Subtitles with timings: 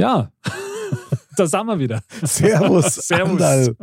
[0.00, 0.32] Ja,
[1.36, 2.02] da sind wir wieder.
[2.22, 3.32] Servus, Servus.
[3.32, 3.76] Andal.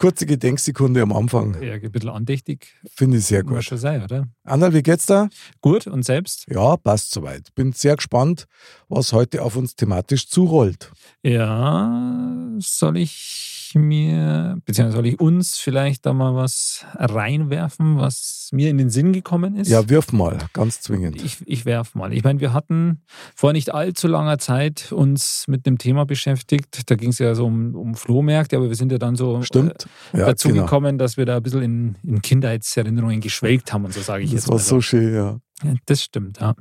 [0.00, 1.62] Kurze Gedenksekunde am Anfang.
[1.62, 2.74] Ja, ein bisschen andächtig.
[2.96, 3.64] Finde ich sehr Muss gut.
[3.64, 4.26] schon sein, oder?
[4.42, 5.28] Andal, wie geht's da?
[5.60, 6.46] Gut, und selbst?
[6.48, 7.54] Ja, passt soweit.
[7.54, 8.46] Bin sehr gespannt,
[8.88, 10.90] was heute auf uns thematisch zurollt.
[11.22, 18.70] Ja, soll ich mir, beziehungsweise soll ich uns vielleicht da mal was reinwerfen, was mir
[18.70, 19.68] in den Sinn gekommen ist?
[19.68, 21.22] Ja, wirf mal, ganz zwingend.
[21.22, 22.12] Ich, ich werf mal.
[22.12, 23.02] Ich meine, wir hatten
[23.34, 26.90] vor nicht allzu langer Zeit uns mit dem Thema beschäftigt.
[26.90, 29.86] Da ging es ja so um, um Flohmärkte, aber wir sind ja dann so Stimmt?
[30.12, 30.62] äh, Ja, dazu genau.
[30.62, 34.30] gekommen, dass wir da ein bisschen in, in Kindheitserinnerungen geschwelgt haben und so sage ich
[34.30, 35.38] Das jetzt war mal so schön, ja.
[35.62, 36.54] Ja, das stimmt, ja.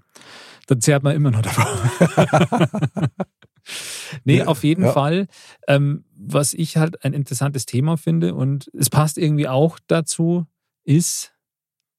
[0.68, 1.66] Da zehrt man immer noch davon.
[4.24, 4.92] nee, Ja, auf jeden ja.
[4.92, 5.28] Fall.
[5.68, 10.46] Ähm, was ich halt ein interessantes Thema finde und es passt irgendwie auch dazu,
[10.84, 11.34] ist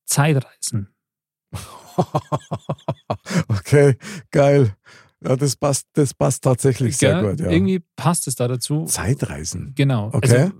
[0.04, 0.88] Zeitreisen.
[3.48, 3.96] okay,
[4.30, 4.76] geil.
[5.22, 7.30] Ja, das passt, das passt tatsächlich sehr Gell?
[7.30, 7.50] gut, ja.
[7.50, 8.84] Irgendwie passt es da dazu.
[8.84, 9.72] Zeitreisen.
[9.74, 10.08] Genau.
[10.12, 10.36] Okay.
[10.38, 10.52] Also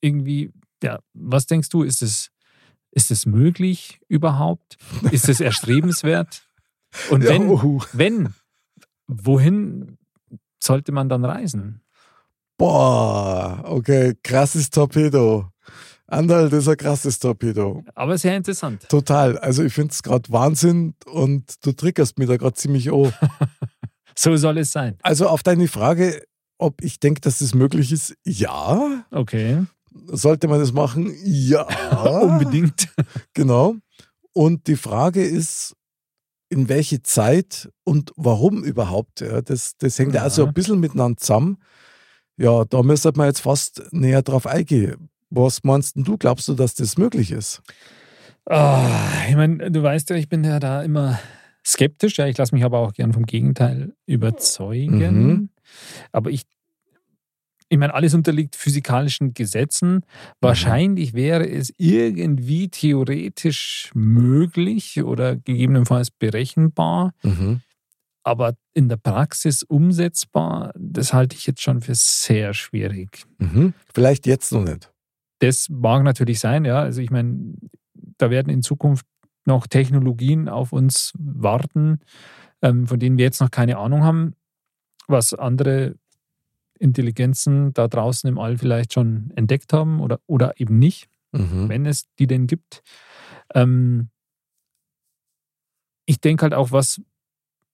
[0.00, 0.52] irgendwie,
[0.82, 2.30] ja, was denkst du, ist es,
[2.92, 4.76] ist es möglich überhaupt?
[5.10, 6.46] Ist es erstrebenswert?
[7.10, 7.80] Und Ja, wenn, uhu.
[7.92, 8.34] wenn,
[9.08, 9.98] wohin
[10.62, 11.82] sollte man dann reisen?
[12.56, 15.48] Boah, okay, krasses Torpedo.
[16.06, 17.84] Andal, das ist ein krasses Torpedo.
[17.94, 18.88] Aber sehr interessant.
[18.88, 19.38] Total.
[19.38, 23.12] Also ich finde es gerade Wahnsinn und du triggerst mich da gerade ziemlich an.
[24.18, 24.98] So soll es sein.
[25.02, 26.22] Also auf deine Frage,
[26.58, 29.06] ob ich denke, dass das möglich ist, ja.
[29.10, 29.64] Okay.
[30.08, 31.14] Sollte man das machen?
[31.24, 31.62] Ja.
[32.20, 32.88] Unbedingt.
[33.32, 33.76] Genau.
[34.34, 35.74] Und die Frage ist,
[36.50, 39.20] in welche Zeit und warum überhaupt?
[39.20, 40.20] Ja, das, das hängt ja.
[40.20, 40.24] Ja.
[40.24, 41.58] also ein bisschen miteinander zusammen.
[42.36, 45.08] Ja, da müsste man jetzt fast näher drauf eingehen.
[45.30, 46.18] Was meinst du?
[46.18, 47.62] Glaubst du, dass das möglich ist?
[48.46, 48.88] Ah,
[49.28, 51.20] ich meine, du weißt ja, ich bin ja da immer
[51.64, 52.18] skeptisch.
[52.18, 54.98] Ja, ich lasse mich aber auch gern vom Gegenteil überzeugen.
[54.98, 55.50] Mhm.
[56.10, 56.46] Aber ich,
[57.70, 60.04] ich meine, alles unterliegt physikalischen Gesetzen.
[60.40, 67.14] Wahrscheinlich wäre es irgendwie theoretisch möglich oder gegebenenfalls berechenbar.
[68.24, 73.24] Aber in der Praxis umsetzbar, das halte ich jetzt schon für sehr schwierig.
[73.38, 73.72] Mhm.
[73.94, 74.92] Vielleicht jetzt noch nicht.
[75.38, 76.80] Das mag natürlich sein, ja.
[76.80, 77.54] Also ich meine,
[78.18, 79.06] da werden in Zukunft
[79.46, 82.00] noch Technologien auf uns warten,
[82.62, 84.34] ähm, von denen wir jetzt noch keine Ahnung haben,
[85.06, 85.94] was andere
[86.80, 91.68] Intelligenzen da draußen im All vielleicht schon entdeckt haben oder, oder eben nicht, Mhm.
[91.68, 92.82] wenn es die denn gibt.
[93.54, 94.08] Ähm,
[96.06, 97.00] ich denke halt auch, was,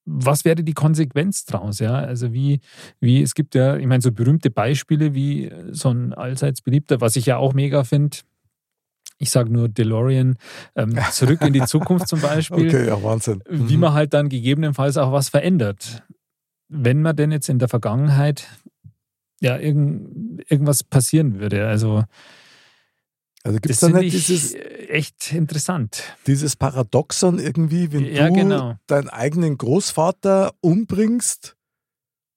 [0.04, 1.78] was wäre die Konsequenz draus?
[1.78, 1.94] Ja?
[1.94, 2.60] Also wie,
[3.00, 7.16] wie, es gibt ja, ich meine, so berühmte Beispiele wie so ein allseits beliebter, was
[7.16, 8.18] ich ja auch mega finde,
[9.18, 10.36] ich sage nur DeLorean,
[10.74, 13.42] ähm, zurück in die Zukunft zum Beispiel, Okay, ja, Wahnsinn.
[13.48, 13.80] wie Mhm.
[13.80, 16.02] man halt dann gegebenenfalls auch was verändert.
[16.68, 18.48] Wenn man denn jetzt in der Vergangenheit
[19.40, 21.66] ja irgend, irgendwas passieren würde.
[21.66, 22.04] Also
[23.42, 24.54] Also gibt es das da nicht ich dieses,
[24.88, 26.02] echt interessant.
[26.26, 28.76] dieses Paradoxon irgendwie, wenn Ja, du genau.
[28.86, 31.56] deinen eigenen Großvater umbringst,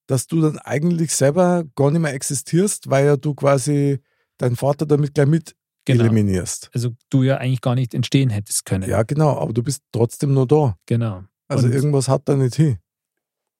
[0.08, 4.00] dass du dann eigentlich selber gar nicht mehr existierst, weil ja du quasi
[4.38, 5.56] deinen Vater damit gleich mit
[5.86, 6.04] Genau.
[6.04, 6.70] eliminierst.
[6.74, 8.88] Also du ja eigentlich gar nicht entstehen hättest können.
[8.88, 10.78] Ja, genau, aber du bist trotzdem nur da.
[10.86, 11.24] Genau.
[11.48, 12.78] Also Und- irgendwas hat da nicht hin.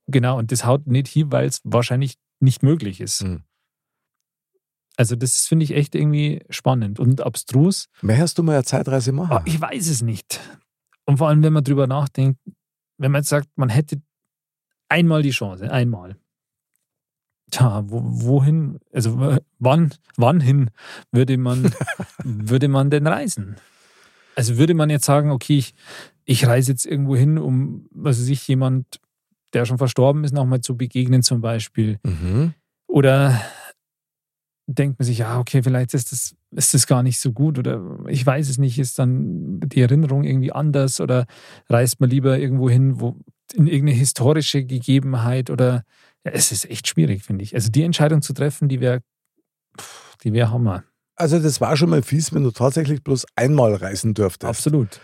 [0.06, 3.24] Genau, und das haut nicht hin, weil es wahrscheinlich nicht möglich ist.
[3.24, 3.44] Mhm.
[4.98, 7.88] Also das finde ich echt irgendwie spannend und abstrus.
[8.02, 9.32] Möchtest du mal eine Zeitreise machen?
[9.32, 10.40] Aber ich weiß es nicht.
[11.06, 12.40] Und vor allem, wenn man drüber nachdenkt,
[12.98, 14.02] wenn man jetzt sagt, man hätte
[14.90, 16.18] einmal die Chance, einmal.
[17.52, 20.70] Tja, wo, wohin, also w- wann, wann hin
[21.12, 21.74] würde man,
[22.24, 23.56] würde man denn reisen?
[24.36, 25.74] Also würde man jetzt sagen, okay, ich,
[26.26, 29.00] ich reise jetzt irgendwo hin, um, was weiß ich, jemand,
[29.54, 32.00] der schon verstorben ist, nochmal zu begegnen zum Beispiel.
[32.04, 32.54] Mhm.
[32.88, 33.40] Oder
[34.68, 38.00] denkt man sich, ja, okay, vielleicht ist das, ist das gar nicht so gut oder
[38.08, 41.26] ich weiß es nicht, ist dann die Erinnerung irgendwie anders oder
[41.70, 43.18] reist man lieber irgendwo hin, wo
[43.56, 45.84] in irgendeine historische Gegebenheit oder
[46.24, 47.56] ja, es ist echt schwierig, finde ich.
[47.56, 49.02] Also die Entscheidung zu treffen, die wäre,
[50.24, 50.84] die wäre Hammer.
[51.16, 54.50] Also das war schon mal fies, wenn du tatsächlich bloß einmal reisen dürftest.
[54.50, 55.02] Absolut.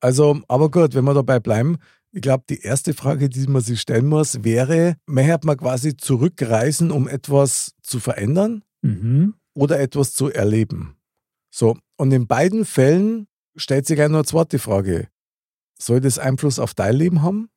[0.00, 1.78] Also, aber gut, wenn wir dabei bleiben,
[2.16, 6.90] ich glaube, die erste Frage, die man sich stellen muss, wäre, möchte man quasi zurückreisen,
[6.90, 9.34] um etwas zu verändern Mhm.
[9.54, 10.96] oder etwas zu erleben?
[11.50, 15.08] So, und in beiden Fällen stellt sich gleich noch eine zweite Frage.
[15.78, 17.50] Soll das Einfluss auf dein Leben haben?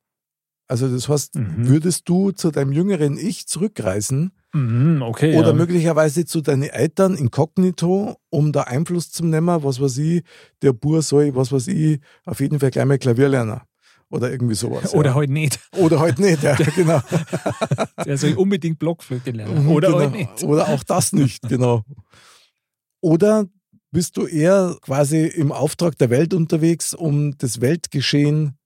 [0.67, 1.67] Also das heißt, Mhm.
[1.69, 5.37] würdest du zu deinem jüngeren Ich zurückreisen Mhm, okay.
[5.37, 5.53] oder ja.
[5.53, 10.23] möglicherweise zu deinen Eltern inkognito, um da Einfluss zu nehmen, was weiß ich,
[10.61, 13.61] der Bur soll, was weiß ich, auf jeden Fall gleich mal Klavier lernen.
[14.09, 14.93] Oder irgendwie sowas.
[14.93, 15.15] Oder ja.
[15.15, 15.59] heute nicht.
[15.77, 17.01] Oder heute nicht, ja, genau.
[18.05, 19.63] Der soll unbedingt Blockflöte lernen.
[19.63, 19.99] Mhm, Oder genau.
[19.99, 20.43] heute nicht.
[20.43, 21.83] Oder auch das nicht, genau.
[23.01, 23.45] Oder
[23.91, 28.57] bist du eher quasi im Auftrag der Welt unterwegs, um das Weltgeschehen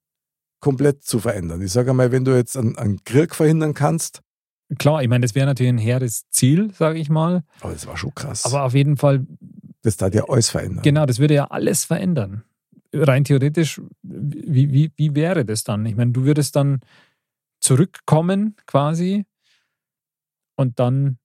[0.59, 1.61] komplett zu verändern?
[1.61, 4.21] Ich sage einmal, wenn du jetzt einen, einen Krieg verhindern kannst,
[4.79, 7.43] Klar, ich meine, das wäre natürlich ein hehres Ziel, sage ich mal.
[7.59, 8.45] aber das war schon krass.
[8.45, 9.27] Aber auf jeden Fall,
[9.83, 10.81] das tat ja alles verändern.
[10.81, 12.43] genau, das würde ja alles verändern.
[12.93, 15.85] Rein theoretisch, wie, wie, wie wäre das dann?
[15.85, 16.81] Ich meine, du würdest dann
[17.59, 19.25] zurückkommen quasi
[20.55, 21.17] und dann,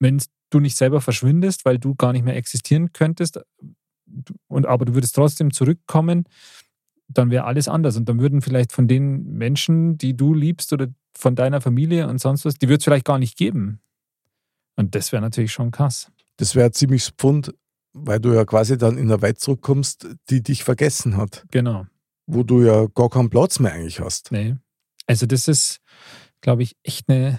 [0.00, 0.20] wenn
[0.50, 3.40] du nicht selber verschwindest, weil du gar nicht mehr existieren könntest,
[4.48, 6.24] und, aber du würdest trotzdem zurückkommen,
[7.08, 7.96] dann wäre alles anders.
[7.96, 12.18] Und dann würden vielleicht von den Menschen, die du liebst oder von deiner Familie und
[12.18, 13.80] sonst was, die würde es vielleicht gar nicht geben.
[14.76, 16.10] Und das wäre natürlich schon krass.
[16.38, 17.54] Das wäre ziemlich Pfund,
[17.92, 21.86] weil du ja quasi dann in eine Welt zurückkommst, die dich vergessen hat, Genau.
[22.26, 24.32] wo du ja gar keinen Platz mehr eigentlich hast.
[24.32, 24.56] Nee.
[25.06, 25.78] Also das ist,
[26.40, 27.38] glaube ich, echt eine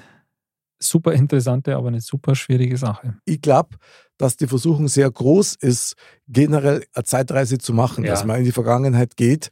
[0.79, 3.17] super interessante, aber eine super schwierige Sache.
[3.25, 3.77] Ich glaube,
[4.17, 5.95] dass die Versuchung sehr groß ist,
[6.27, 8.11] generell eine Zeitreise zu machen, Ja.
[8.11, 9.49] dass man in die Vergangenheit geht.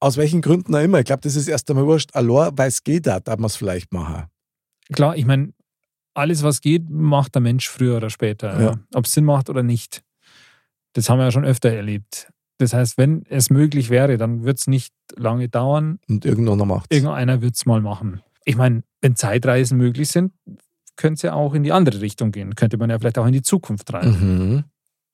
[0.00, 0.98] Aus welchen Gründen auch immer.
[1.00, 2.14] Ich glaube, das ist erst einmal wurscht.
[2.14, 4.24] Allein, weil es geht, da darf man es vielleicht machen.
[4.92, 5.52] Klar, ich meine,
[6.16, 8.60] alles, was geht, macht der Mensch früher oder später.
[8.60, 8.74] Ja.
[8.94, 10.02] Ob es Sinn macht oder nicht.
[10.94, 12.28] Das haben wir ja schon öfter erlebt.
[12.58, 15.98] Das heißt, wenn es möglich wäre, dann wird es nicht lange dauern.
[16.08, 18.22] Und irgendeiner macht Irgendeiner wird es mal machen.
[18.44, 20.32] Ich meine, wenn Zeitreisen möglich sind,
[20.96, 22.54] könnte es ja auch in die andere Richtung gehen.
[22.54, 24.54] Könnte man ja vielleicht auch in die Zukunft reisen.
[24.54, 24.64] Mhm.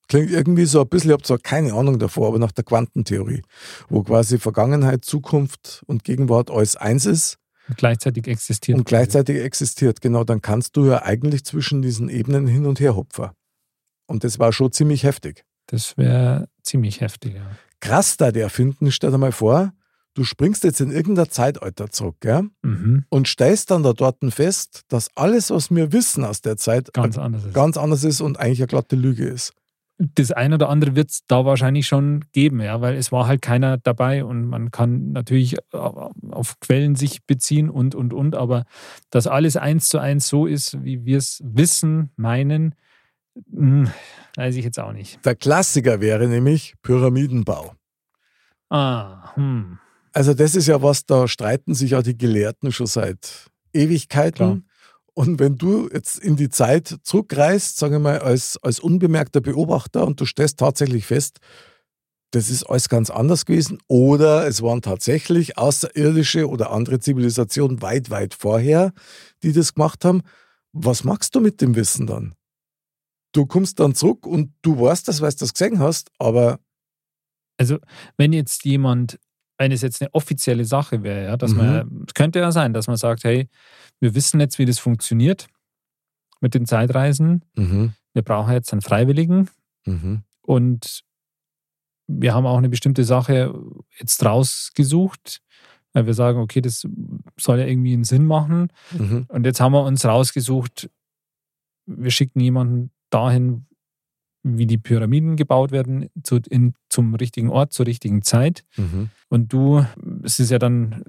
[0.08, 3.42] Klingt irgendwie so ein bisschen, ich habe zwar keine Ahnung davor, aber nach der Quantentheorie,
[3.88, 7.38] wo quasi Vergangenheit, Zukunft und Gegenwart alles eins ist
[7.72, 8.78] Und gleichzeitig existiert.
[8.78, 10.00] und gleichzeitig existiert.
[10.00, 13.30] Genau, dann kannst du ja eigentlich zwischen diesen Ebenen hin und her hupfen.
[14.06, 15.44] Und das war schon ziemlich heftig.
[15.66, 17.34] Das wäre ziemlich heftig.
[17.34, 17.50] Ja.
[17.80, 19.72] Krass da der finden, stell dir mal vor,
[20.14, 22.48] du springst jetzt in irgendein Zeitalter zurück, gell?
[22.62, 23.04] Mhm.
[23.08, 27.18] Und stellst dann da dort fest, dass alles, was wir wissen aus der Zeit, Ganz
[27.18, 27.44] anders.
[27.46, 27.54] Ist.
[27.54, 29.52] ganz anders ist und eigentlich eine glatte Lüge ist.
[30.14, 33.42] Das eine oder andere wird es da wahrscheinlich schon geben, ja, weil es war halt
[33.42, 38.64] keiner dabei und man kann natürlich auf Quellen sich beziehen und, und, und, aber
[39.10, 42.74] dass alles eins zu eins so ist, wie wir es wissen, meinen,
[43.52, 43.90] hm,
[44.36, 45.24] weiß ich jetzt auch nicht.
[45.24, 47.74] Der Klassiker wäre nämlich Pyramidenbau.
[48.70, 49.78] Ah, hm.
[50.12, 54.34] Also das ist ja was, da streiten sich ja die Gelehrten schon seit Ewigkeiten.
[54.34, 54.58] Klar.
[55.14, 60.06] Und wenn du jetzt in die Zeit zurückreist, sagen wir mal, als, als unbemerkter Beobachter
[60.06, 61.38] und du stellst tatsächlich fest,
[62.30, 68.08] das ist alles ganz anders gewesen oder es waren tatsächlich außerirdische oder andere Zivilisationen weit,
[68.08, 68.92] weit vorher,
[69.42, 70.22] die das gemacht haben.
[70.72, 72.34] Was machst du mit dem Wissen dann?
[73.32, 76.58] Du kommst dann zurück und du weißt das, weil du das gesehen hast, aber
[77.58, 77.78] Also,
[78.16, 79.18] wenn jetzt jemand,
[79.62, 81.56] wenn es jetzt eine offizielle Sache wäre, ja, dass Mhm.
[81.58, 83.48] man, es könnte ja sein, dass man sagt, hey,
[84.00, 85.46] wir wissen jetzt, wie das funktioniert
[86.40, 87.44] mit den Zeitreisen.
[87.54, 89.48] mhm, Wir brauchen jetzt einen Freiwilligen,
[89.86, 91.02] mhm, Und
[92.08, 93.54] wir haben auch eine bestimmte Sache
[93.98, 95.40] jetzt rausgesucht,
[95.92, 96.86] weil wir sagen, okay, das
[97.38, 98.68] soll ja irgendwie einen Sinn machen.
[98.90, 100.90] mhm, Und jetzt haben wir uns rausgesucht,
[101.86, 103.66] wir schicken jemanden dahin,
[104.42, 108.64] wie die Pyramiden gebaut werden, zu, in, zum richtigen Ort, zur richtigen Zeit.
[108.76, 109.10] mhm.
[109.28, 109.82] Und du,
[110.24, 111.02] es ist ja dann,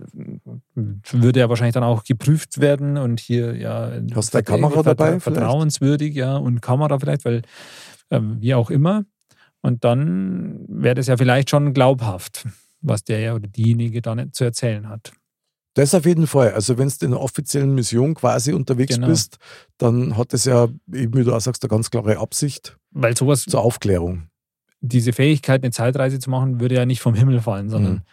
[0.75, 3.91] würde ja wahrscheinlich dann auch geprüft werden und hier ja.
[4.15, 5.23] Hast du Kamera dabei vielleicht?
[5.23, 7.41] Vertrauenswürdig, ja, und Kamera vielleicht, weil
[8.11, 9.03] ähm, wie auch immer.
[9.61, 12.47] Und dann wäre das ja vielleicht schon glaubhaft,
[12.81, 15.11] was der ja oder diejenige dann zu erzählen hat.
[15.73, 16.53] Das auf jeden Fall.
[16.53, 19.07] Also wenn du in einer offiziellen Mission quasi unterwegs Genau.
[19.07, 19.37] bist,
[19.77, 23.43] dann hat es ja, eben wie du auch sagst, eine ganz klare Absicht Weil sowas,
[23.45, 24.27] zur Aufklärung.
[24.81, 28.03] diese Fähigkeit, eine Zeitreise zu machen, würde ja nicht vom Himmel fallen, sondern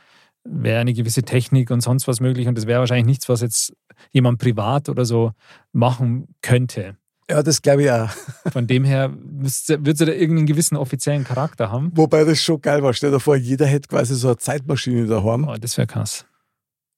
[0.45, 0.63] Mhm.
[0.63, 2.47] wäre eine gewisse Technik und sonst was möglich.
[2.49, 3.75] Und das wäre wahrscheinlich nichts, was jetzt
[4.13, 5.33] jemand privat oder so
[5.73, 6.97] machen könnte.
[7.29, 8.09] Ja, das glaube ich auch.
[8.53, 11.91] Von dem her würde sie da irgendeinen gewissen offiziellen Charakter haben.
[11.95, 12.93] Wobei das schon geil war.
[12.95, 16.25] Stell dir vor, jeder hätte quasi so eine Zeitmaschine daheim Oh, das wäre krass.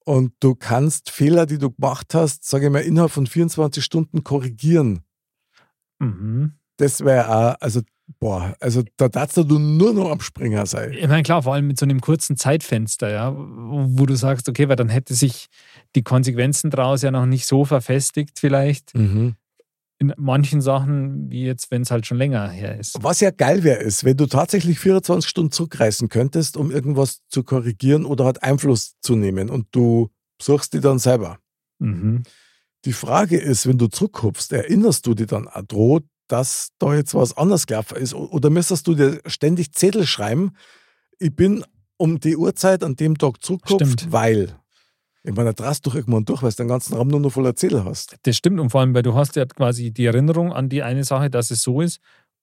[0.04, 4.22] und du kannst Fehler, die du gemacht hast, sage ich mal, innerhalb von 24 Stunden
[4.22, 5.00] korrigieren.
[5.98, 6.52] Mhm.
[6.82, 7.80] Das wäre auch, also,
[8.18, 10.92] boah, also da darfst du nur noch am Springer sein.
[10.92, 14.68] Ich meine, klar, vor allem mit so einem kurzen Zeitfenster, ja, wo du sagst, okay,
[14.68, 15.46] weil dann hätte sich
[15.94, 19.36] die Konsequenzen daraus ja noch nicht so verfestigt, vielleicht Mhm.
[20.00, 22.98] in manchen Sachen, wie jetzt, wenn es halt schon länger her ist.
[23.00, 27.44] Was ja geil wäre, ist, wenn du tatsächlich 24 Stunden zurückreisen könntest, um irgendwas zu
[27.44, 30.10] korrigieren oder halt Einfluss zu nehmen und du
[30.42, 31.38] suchst die dann selber.
[31.78, 32.24] Mhm.
[32.84, 36.00] Die Frage ist, wenn du zurückhupfst, erinnerst du dich dann auch dran,
[36.32, 38.14] dass da jetzt was anders gelaufen ist?
[38.14, 40.52] Oder müsstest du dir ständig Zettel schreiben?
[41.18, 41.62] Ich bin
[41.98, 44.10] um die Uhrzeit an dem Tag Stimmt.
[44.10, 44.56] weil.
[45.24, 47.54] Ich meine, da drast doch irgendwann durch, weil du den ganzen Raum nur noch voller
[47.54, 48.16] Zettel hast.
[48.22, 51.04] Das stimmt und vor allem, weil du hast ja quasi die Erinnerung an die eine
[51.04, 52.00] Sache, dass es so ist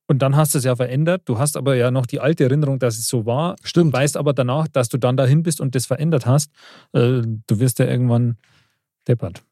[0.07, 1.23] und dann hast du es ja verändert.
[1.25, 3.91] Du hast aber ja noch die alte Erinnerung, dass es so war, Stimmt.
[3.91, 6.51] weißt aber danach, dass du dann dahin bist und das verändert hast.
[6.93, 8.37] Äh, du wirst ja irgendwann
[9.07, 9.43] deppert.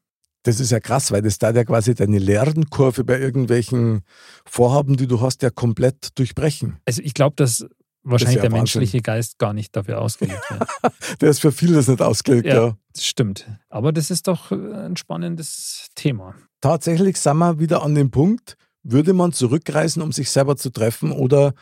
[0.48, 4.00] Das ist ja krass, weil das da ja quasi deine Lernkurve bei irgendwelchen
[4.46, 6.78] Vorhaben, die du hast, ja komplett durchbrechen.
[6.86, 7.66] Also ich glaube, dass
[8.02, 8.80] wahrscheinlich ja der Wahnsinn.
[8.80, 10.66] menschliche Geist gar nicht dafür ausgelegt wird.
[11.20, 12.68] Der ist für vieles nicht ausgelegt, ja.
[12.68, 12.76] Ja.
[12.94, 13.46] das stimmt.
[13.68, 16.34] Aber das ist doch äh, ein spannendes Thema.
[16.62, 21.12] Tatsächlich sind wir wieder an dem Punkt, würde man zurückreisen, um sich selber zu treffen
[21.12, 21.52] oder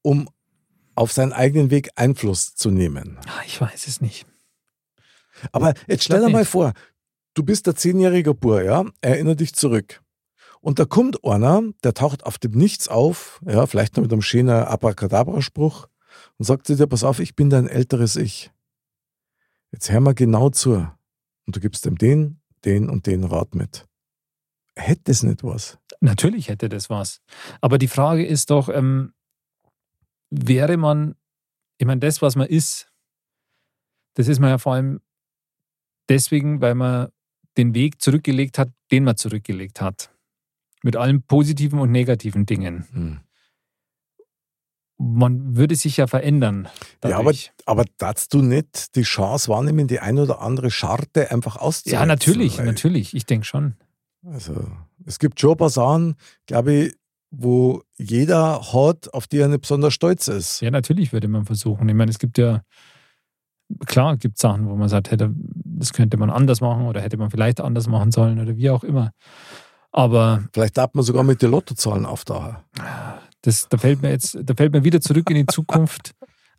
[0.00, 0.26] um
[0.94, 3.18] auf seinen eigenen Weg Einfluss zu nehmen.
[3.26, 4.24] Ah, Ich weiß es nicht.
[5.50, 6.72] Aber jetzt stell dir mal vor,
[7.34, 10.02] du bist der zehnjährige Bur, ja, erinner dich zurück.
[10.60, 14.22] Und da kommt einer, der taucht auf dem Nichts auf, ja, vielleicht noch mit einem
[14.22, 15.88] schönen Abracadabra-Spruch
[16.38, 18.52] und sagt zu dir, pass auf, ich bin dein älteres Ich.
[19.72, 20.88] Jetzt hör mal genau zu.
[21.46, 23.88] Und du gibst ihm den, den und den Rat mit.
[24.76, 25.78] Hätte es nicht was?
[26.00, 27.20] Natürlich hätte das was.
[27.60, 29.12] Aber die Frage ist doch, ähm,
[30.30, 31.16] wäre man,
[31.78, 32.92] ich meine, das, was man ist,
[34.14, 35.00] das ist man ja vor allem
[36.08, 37.08] deswegen, weil man
[37.56, 40.10] den Weg zurückgelegt hat, den man zurückgelegt hat.
[40.82, 42.86] Mit allen positiven und negativen Dingen.
[42.92, 43.20] Hm.
[44.98, 46.68] Man würde sich ja verändern.
[47.02, 47.52] Ja, aber, dadurch.
[47.66, 52.00] aber darfst du nicht die Chance wahrnehmen, die ein oder andere Scharte einfach auszusetzen?
[52.00, 53.14] ja, natürlich, natürlich.
[53.14, 53.74] Ich denke schon.
[54.24, 54.68] Also,
[55.04, 56.14] es gibt schon Sachen,
[56.46, 56.94] glaube ich,
[57.32, 60.60] wo jeder hat, auf die er nicht besonders stolz ist.
[60.60, 61.88] Ja, natürlich würde man versuchen.
[61.88, 62.62] Ich meine, es gibt ja,
[63.86, 67.30] klar, gibt Sachen, wo man sagt, hätte, das könnte man anders machen oder hätte man
[67.30, 69.12] vielleicht anders machen sollen oder wie auch immer.
[69.90, 72.56] Aber Vielleicht darf man sogar mit den Lottozahlen auftauchen.
[73.42, 76.14] das, da fällt mir jetzt, da fällt mir wieder zurück in die Zukunft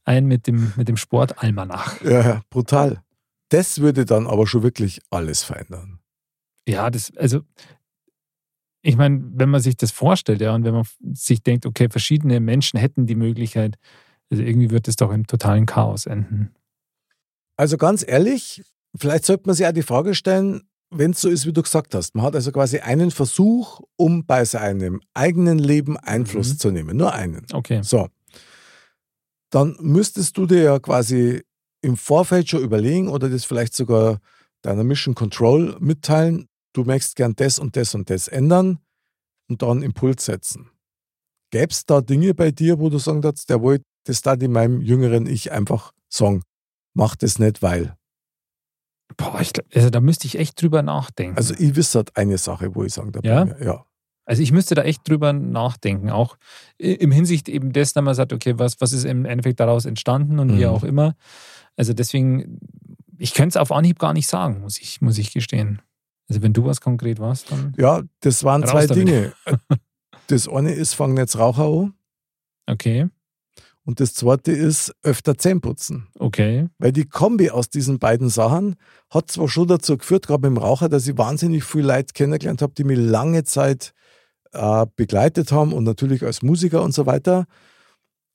[0.05, 2.01] ein mit dem, mit dem Sportalmanach.
[2.01, 3.01] Ja, ja, brutal.
[3.49, 5.99] Das würde dann aber schon wirklich alles verändern.
[6.67, 7.41] Ja, das, also,
[8.81, 12.39] ich meine, wenn man sich das vorstellt, ja, und wenn man sich denkt, okay, verschiedene
[12.39, 13.77] Menschen hätten die Möglichkeit,
[14.29, 16.53] also irgendwie wird es doch im totalen Chaos enden.
[17.57, 18.63] Also ganz ehrlich,
[18.97, 21.95] vielleicht sollte man sich auch die Frage stellen, wenn es so ist, wie du gesagt
[21.95, 22.13] hast.
[22.15, 26.57] Man hat also quasi einen Versuch, um bei seinem eigenen Leben Einfluss Mhm.
[26.59, 26.97] zu nehmen.
[26.97, 27.45] Nur einen.
[27.51, 27.81] Okay.
[27.83, 28.09] So.
[29.49, 31.43] Dann müsstest du dir ja quasi
[31.81, 34.19] im Vorfeld schon überlegen oder das vielleicht sogar
[34.61, 36.47] deiner Mission Control mitteilen.
[36.73, 38.79] Du möchtest gern das und das und das ändern
[39.49, 40.69] und da einen Impuls setzen.
[41.51, 44.51] Gäbe es da Dinge bei dir, wo du sagen darfst, der wollte das da in
[44.51, 46.41] meinem jüngeren Ich einfach sagen,
[46.93, 47.95] mach das nicht, weil.
[49.17, 51.37] Boah, ich also da müsste ich echt drüber nachdenken.
[51.37, 53.23] Also ich wüsste halt eine Sache, wo ich sagen darf.
[53.23, 53.45] Ja?
[53.59, 53.85] ja.
[54.25, 56.37] Also ich müsste da echt drüber nachdenken, auch
[56.77, 60.39] im Hinsicht eben dessen, dass man sagt, okay, was, was ist im Endeffekt daraus entstanden
[60.39, 60.69] und wie Mhm.
[60.71, 61.15] auch immer.
[61.75, 62.59] Also deswegen,
[63.17, 65.81] ich könnte es auf Anhieb gar nicht sagen, muss ich, muss ich gestehen.
[66.29, 69.07] Also wenn du was konkret warst, dann ja, das waren zwei damit.
[69.07, 69.33] Dinge.
[70.27, 71.93] Das eine ist, fang jetzt Raucher an.
[72.65, 73.09] okay,
[73.85, 76.07] Und das zweite ist, öfter Zähne putzen.
[76.17, 78.75] okay, Weil die Kombi aus diesen beiden Sachen
[79.09, 82.61] hat zwar schon dazu geführt, gerade mit dem Raucher, dass ich wahnsinnig viel Leute kennengelernt
[82.61, 83.93] habe, die mich lange Zeit
[84.53, 87.45] äh, begleitet haben und natürlich als Musiker und so weiter,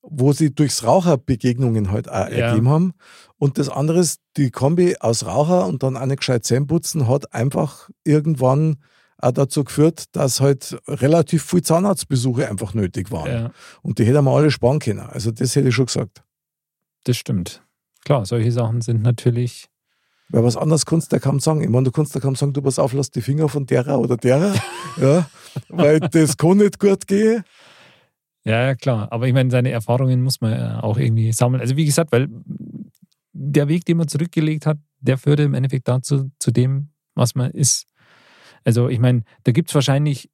[0.03, 2.51] wo sie durchs Raucher Begegnungen halt auch Ja.
[2.51, 2.93] ergeben haben.
[3.39, 7.33] Und das andere ist, die Kombi aus Raucher und dann nicht gescheit Zähne putzen hat
[7.33, 8.77] einfach irgendwann
[9.21, 13.31] auch dazu geführt, dass halt relativ viel Zahnarztbesuche einfach nötig waren.
[13.31, 13.51] ja,
[13.83, 15.01] Und die hätten wir alle sparen können.
[15.01, 16.23] Also das hätte ich schon gesagt.
[17.05, 17.63] das stimmt.
[18.05, 19.67] Klar, solche Sachen sind natürlich,
[20.31, 21.63] Weil was anderes kannst du ja kaum sagen.
[21.63, 23.99] Ich meine, du kannst ja kaum sagen, du pass auf, lass die Finger von derer
[23.99, 24.55] oder derer.
[25.01, 25.29] ja,
[25.69, 27.43] weil das kann nicht gut gehen.
[28.45, 29.11] ja, ja, klar.
[29.11, 31.61] Aber ich meine, seine Erfahrungen muss man ja auch irgendwie sammeln.
[31.61, 32.29] Also wie gesagt, weil
[33.33, 37.51] der Weg, den man zurückgelegt hat, der führte im Endeffekt dazu, zu dem, was man
[37.51, 37.88] ist.
[38.65, 40.31] Also ich meine, da gibt es wahrscheinlich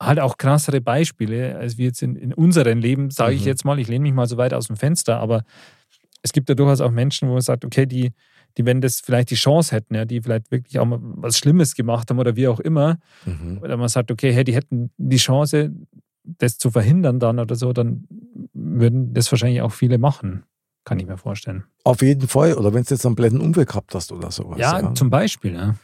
[0.00, 3.46] halt auch krassere Beispiele, als wir jetzt in, in unserem Leben, sage ich Mhm.
[3.48, 5.42] jetzt mal, ich lehne mich mal so weit aus dem Fenster, aber
[6.22, 8.12] es gibt ja durchaus auch Menschen, wo man sagt, okay, die,
[8.56, 11.74] die, wenn das vielleicht die Chance hätten, ja, die vielleicht wirklich auch mal was Schlimmes
[11.74, 12.98] gemacht haben oder wie auch immer,
[13.60, 15.72] oder man sagt, okay, hey, die hätten die Chance,
[16.24, 18.06] das zu verhindern dann oder so, dann
[18.52, 20.44] würden das wahrscheinlich auch viele machen.
[20.84, 21.64] Kann ich mir vorstellen.
[21.84, 22.54] Auf jeden Fall.
[22.54, 24.58] Oder wenn du jetzt einen blöden Unfall gehabt hast oder sowas.
[24.58, 25.54] Ja, zum Beispiel.
[25.54, 25.74] Ja.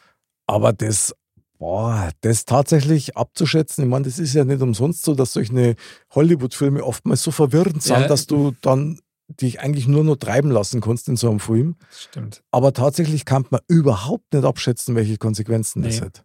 [0.47, 1.15] Aber das,
[1.59, 5.77] boah, das tatsächlich abzuschätzen, ich meine, das ist ja nicht umsonst so, dass solche
[6.15, 8.07] Hollywood-Filme oftmals so verwirrend sind, Ja.
[8.09, 9.01] dass du dann
[9.41, 11.77] dich eigentlich nur noch treiben lassen kannst in so einem Film.
[11.89, 12.43] Das stimmt.
[12.51, 16.07] Aber tatsächlich kann man überhaupt nicht abschätzen, welche Konsequenzen das Nee.
[16.07, 16.25] hat.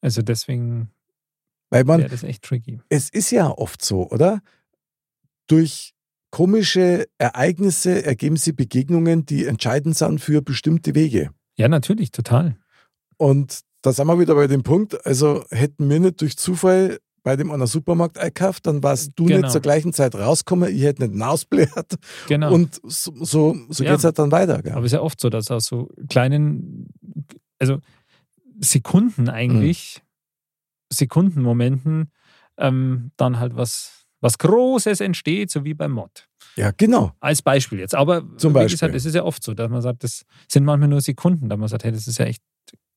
[0.00, 0.90] Also deswegen
[1.70, 2.80] Weil man, wäre das echt tricky.
[2.88, 4.40] es ist ja oft so, oder?
[5.46, 5.94] Durch
[6.30, 11.30] komische Ereignisse ergeben sie Begegnungen, die entscheidend sind für bestimmte Wege.
[11.56, 12.56] Ja, natürlich, total.
[13.16, 17.34] Und da sind wir wieder bei dem Punkt, also hätten wir nicht durch Zufall bei
[17.36, 19.40] dem einer Supermarkt einkauft, dann warst du Genau.
[19.40, 21.70] nicht zur gleichen Zeit rausgekommen, ich hätte nicht ausbläht
[22.28, 22.52] Genau.
[22.52, 23.90] und so, so, so Ja.
[23.90, 24.62] geht es halt dann weiter.
[24.62, 24.72] Gell?
[24.72, 26.88] Aber es ist ja oft so, dass aus so kleinen,
[27.58, 27.78] also
[28.60, 30.02] Sekunden eigentlich,
[30.92, 32.10] Sekundenmomenten,
[32.58, 36.28] ähm, dann halt was, was Großes entsteht, so wie beim Mod.
[36.56, 37.12] Ja, genau.
[37.20, 37.94] Als Beispiel jetzt.
[37.94, 38.74] Aber Zum wie Beispiel.
[38.76, 41.56] gesagt, es ist ja oft so, dass man sagt, das sind manchmal nur Sekunden, da
[41.56, 42.42] man sagt, hey, das ist ja echt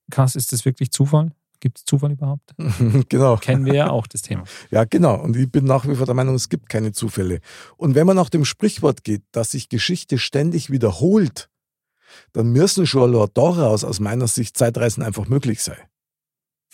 [0.10, 1.32] krass, ist das wirklich Zufall?
[1.60, 2.56] Gibt es Zufall überhaupt?
[3.10, 3.36] genau.
[3.38, 4.44] Kennen wir ja auch das Thema.
[4.72, 5.22] Ja, genau.
[5.22, 7.42] Und ich bin nach wie vor der Meinung, es gibt keine Zufälle.
[7.76, 11.50] Und wenn man nach dem Sprichwort geht, dass sich Geschichte ständig wiederholt,
[12.32, 15.80] dann müssen schon daraus aus meiner Sicht Zeitreisen einfach möglich sein.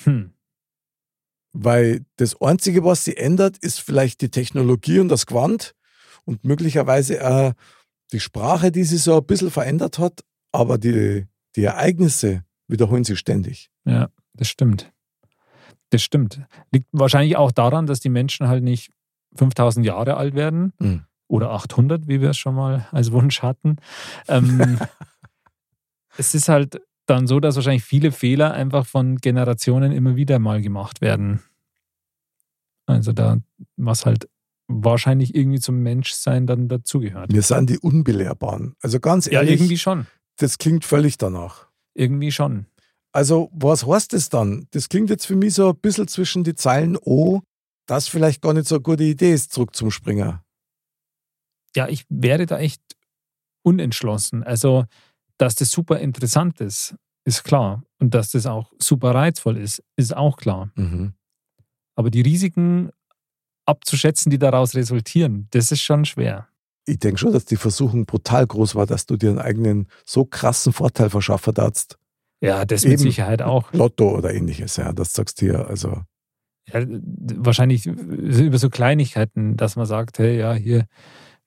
[0.03, 0.33] Hm.
[1.53, 5.73] Weil das Einzige, was sie ändert, ist vielleicht die Technologie und das Quant
[6.25, 7.53] und möglicherweise auch
[8.11, 13.19] die Sprache, die sich so ein bisschen verändert hat, aber die, die Ereignisse wiederholen sich
[13.19, 13.69] ständig.
[13.85, 14.91] Ja, das stimmt.
[15.91, 16.41] Das stimmt.
[16.71, 18.91] Liegt wahrscheinlich auch daran, dass die Menschen halt nicht
[19.35, 21.05] 5000 Jahre alt werden Mhm.
[21.27, 23.77] oder 800, wie wir es schon mal als Wunsch hatten.
[24.27, 24.79] Ähm,
[26.17, 30.61] es ist halt dann so, dass wahrscheinlich viele Fehler einfach von Generationen immer wieder mal
[30.61, 31.43] gemacht werden.
[32.87, 33.37] Also da,
[33.77, 34.27] was halt
[34.67, 37.31] wahrscheinlich irgendwie zum Menschsein dann dazugehört.
[37.31, 38.75] Wir sind die Unbelehrbaren.
[38.81, 40.07] Also ganz Ja, ehrlich, irgendwie schon.
[40.37, 41.64] das klingt völlig danach.
[41.95, 42.67] Irgendwie schon.
[43.11, 44.67] Also, was heißt das dann?
[44.71, 47.41] Das klingt jetzt für mich so ein bisschen zwischen die Zeilen O,
[47.87, 50.43] dass vielleicht gar nicht so eine gute Idee ist, zurück zum Springer.
[51.75, 52.81] ja, ich wäre da echt
[53.63, 54.43] unentschlossen.
[54.43, 54.85] Also,
[55.37, 57.83] dass das super interessant ist, ist klar.
[57.99, 60.71] Und dass das auch super reizvoll ist, ist auch klar.
[60.75, 61.13] Mhm.
[61.95, 62.91] Aber die Risiken
[63.65, 66.47] abzuschätzen, die daraus resultieren, das ist schon schwer.
[66.85, 70.25] Ich denke schon, dass die Versuchung brutal groß war, dass du dir einen eigenen so
[70.25, 71.97] krassen Vorteil verschaffen darfst.
[72.41, 72.91] Ja, das Eben.
[72.91, 73.73] mit Sicherheit auch.
[73.73, 75.67] Lotto oder ähnliches, ja, das sagst du hier.
[75.67, 76.03] Also,
[76.71, 80.85] Ja, wahrscheinlich über so Kleinigkeiten, dass man sagt, hey, ja, hier,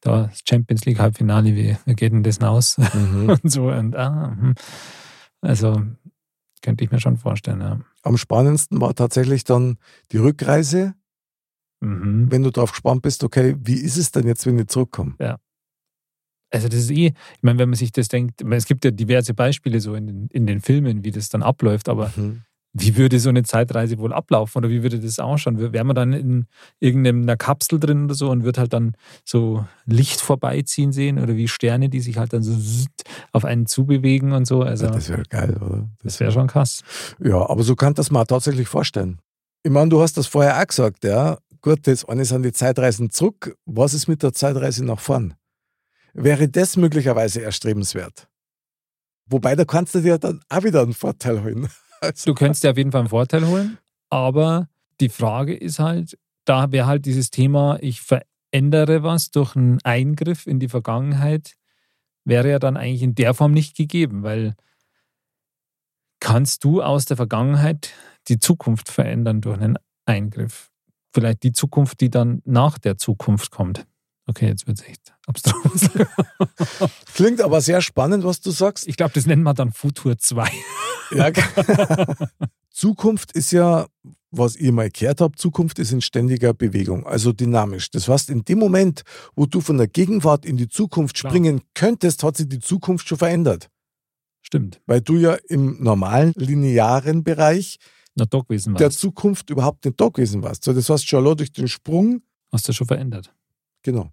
[0.01, 2.79] da ist Champions League Halbfinale, wie, wie geht denn das aus?
[2.79, 3.29] mhm.
[3.43, 3.69] Und so.
[3.69, 4.55] Und, ah, hm.
[5.41, 5.83] also
[6.63, 7.81] könnte ich mir schon vorstellen, ja.
[8.03, 9.79] am spannendsten war tatsächlich dann
[10.11, 10.95] die Rückreise,
[11.81, 12.31] Mhm.
[12.31, 15.15] wenn du darauf gespannt bist, okay, wie ist es denn jetzt, wenn ich zurückkomme?
[16.51, 19.35] Also das ist eh, ich meine, wenn man sich das denkt, es gibt ja diverse
[19.35, 22.43] Beispiele so in den, in den Filmen, wie das dann abläuft, aber Mhm.
[22.73, 25.59] wie würde so eine Zeitreise wohl ablaufen oder wie würde das ausschauen?
[25.59, 26.47] Wäre man dann in
[26.81, 31.49] irgendeiner Kapsel drin oder so und wird halt dann so Licht vorbeiziehen sehen oder wie
[31.49, 32.87] Sterne, die sich halt dann so
[33.33, 34.63] auf einen zubewegen und so.
[34.63, 35.89] Also Ja, das wäre geil, oder?
[36.03, 36.83] das wäre schon krass.
[37.23, 39.19] Ja, aber so kann das mal tatsächlich vorstellen.
[39.65, 41.39] Ich meine, du hast das vorher auch gesagt, ja.
[41.69, 43.55] Gut, das eine sind die Zeitreisen zurück.
[43.67, 45.35] Was ist mit der Zeitreise nach vorn?
[46.15, 48.27] Wäre das möglicherweise erstrebenswert?
[49.27, 51.69] Wobei, da kannst du dir dann auch wieder einen Vorteil holen.
[52.01, 53.77] Also, Du könntest dir auf jeden Fall einen Vorteil holen,
[54.09, 59.79] aber die Frage ist halt, da wäre halt dieses Thema, ich verändere was durch einen
[59.83, 61.57] Eingriff in die Vergangenheit,
[62.25, 64.55] wäre ja dann eigentlich in der Form nicht gegeben, weil
[66.21, 67.93] kannst du aus der Vergangenheit
[68.29, 69.77] die Zukunft verändern durch einen
[70.07, 70.71] Eingriff?
[71.19, 73.85] Vielleicht die Zukunft, die dann nach der Zukunft kommt.
[74.29, 75.91] Okay, jetzt wird es echt abstrus.
[77.15, 78.87] klingt aber sehr spannend, was du sagst.
[78.87, 80.49] Ich glaube, das nennen wir dann Futur 2.
[81.11, 81.33] Ja.
[82.71, 83.87] Zukunft ist ja,
[84.31, 87.91] was ich mal gehört habe, Zukunft ist in ständiger Bewegung, also dynamisch.
[87.91, 89.03] Das heißt, in dem Moment,
[89.35, 91.33] wo du von der Gegenwart in die Zukunft Klar.
[91.33, 93.69] springen könntest, hat sich die Zukunft schon verändert.
[94.41, 94.81] Stimmt.
[94.87, 97.79] Weil du ja im normalen, linearen Bereich
[98.19, 98.91] Na, doch gewesen der.
[98.91, 100.65] Zukunft überhaupt nicht da gewesen warst.
[100.65, 103.33] So, das heißt, schon allein durch den Sprung, Hast du schon verändert.
[103.83, 104.11] genau.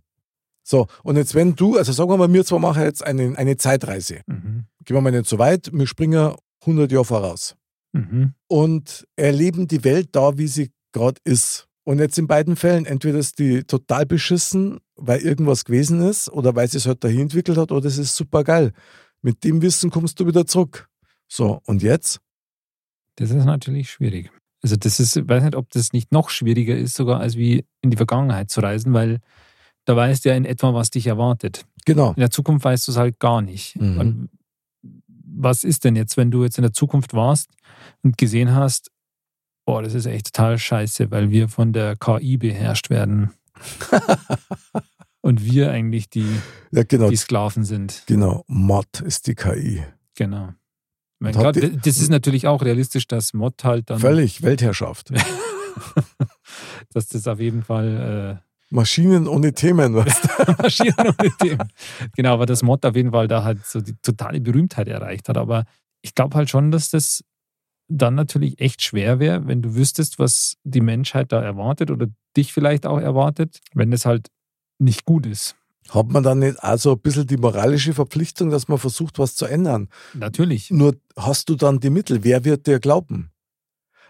[0.68, 3.56] So, und jetzt wenn du, also sagen wir mal, wir zwei machen jetzt eine, eine
[3.56, 4.22] Zeitreise.
[4.26, 4.66] Mhm.
[4.84, 7.56] Gehen wir mal nicht so weit, wir springen 100 Jahre voraus.
[7.94, 8.34] Mhm.
[8.48, 11.70] und erleben die Welt da, wie sie gerade ist.
[11.86, 16.56] Und jetzt in beiden Fällen, entweder ist die total beschissen, weil irgendwas gewesen ist, oder
[16.56, 18.74] weil sie es halt dahin entwickelt hat, oder es ist super geil.
[19.22, 20.90] Mit dem Wissen kommst du wieder zurück.
[21.30, 22.20] So, und jetzt?
[23.16, 24.32] Das ist natürlich schwierig.
[24.62, 27.66] Also das ist, ich weiß nicht, ob das nicht noch schwieriger ist, sogar als wie
[27.82, 29.20] in die Vergangenheit zu reisen, weil
[29.86, 31.66] da weißt du ja in etwa, was dich erwartet.
[31.86, 32.10] Genau.
[32.10, 33.80] In der Zukunft weißt du es halt gar nicht.
[33.80, 34.30] Mhm.
[35.38, 37.52] Was ist denn jetzt, wenn du jetzt in der Zukunft warst
[38.02, 38.90] und gesehen hast,
[39.66, 43.32] boah, das ist echt total scheiße, weil wir von der KI beherrscht werden
[45.22, 46.28] und wir eigentlich die,
[46.72, 47.10] Ja, genau.
[47.10, 48.04] die Sklaven sind.
[48.08, 48.44] Genau.
[48.48, 49.84] Mod ist die KI.
[50.16, 50.54] Genau.
[51.24, 55.12] Habt ihr- das ist natürlich auch realistisch, dass Mod halt dann Völlig Weltherrschaft.
[56.94, 60.22] dass das auf jeden Fall Maschinen ohne Themen, was?
[60.58, 61.72] Maschinen ohne Themen.
[62.16, 65.38] Genau, aber das Mod auf jeden Fall da halt so die totale Berühmtheit erreicht hat.
[65.38, 65.66] Aber
[66.02, 67.24] ich glaube halt schon, dass das
[67.88, 72.52] dann natürlich echt schwer wäre, wenn du wüsstest, was die Menschheit da erwartet oder dich
[72.52, 74.30] vielleicht auch erwartet, wenn es halt
[74.80, 75.56] nicht gut ist.
[75.90, 79.46] Hat man dann nicht also ein bisschen die moralische Verpflichtung, dass man versucht, was zu
[79.46, 79.90] ändern?
[80.14, 80.72] Natürlich.
[80.72, 82.24] Nur hast du dann die Mittel.
[82.24, 83.32] Wer wird dir glauben?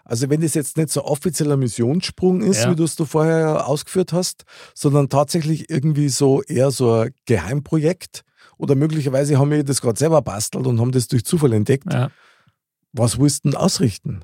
[0.05, 2.71] Also wenn es jetzt nicht so offizieller Missionssprung ist, Ja.
[2.71, 4.43] wie du es du vorher ausgeführt hast,
[4.75, 8.23] sondern tatsächlich irgendwie so eher so ein Geheimprojekt
[8.57, 11.91] oder möglicherweise haben wir das gerade selber bastelt und haben das durch Zufall entdeckt.
[11.91, 12.09] Ja,
[12.93, 14.23] Was willst du denn ausrichten?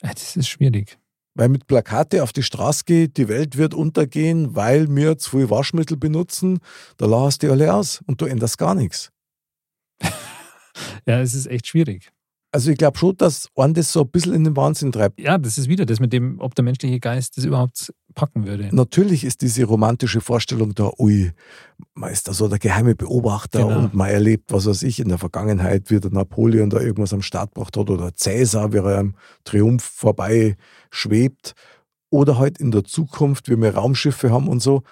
[0.00, 0.98] Das ist schwierig.
[1.34, 5.50] Weil mit Plakate auf die Straße geht, die Welt wird untergehen, weil wir zu viel
[5.50, 6.60] Waschmittel benutzen,
[6.96, 9.10] da lass die alle aus und du änderst gar nichts.
[11.06, 12.13] Ja, es ist echt schwierig.
[12.54, 15.18] Also ich glaube schon, dass einen das so ein bisschen in den Wahnsinn treibt.
[15.18, 18.68] Ja, das ist wieder das mit dem, ob der menschliche Geist das überhaupt packen würde.
[18.70, 21.32] Natürlich ist diese romantische Vorstellung da, ui,
[21.94, 23.80] man ist da so der geheime Beobachter Genau.
[23.80, 27.22] und man erlebt, was weiß ich, in der Vergangenheit, wie der Napoleon da irgendwas am
[27.22, 30.56] Start gebracht hat oder Cäsar, wie er am Triumph vorbei
[30.92, 31.54] schwebt.
[32.10, 34.84] Oder halt in der Zukunft, wie wir Raumschiffe haben und so.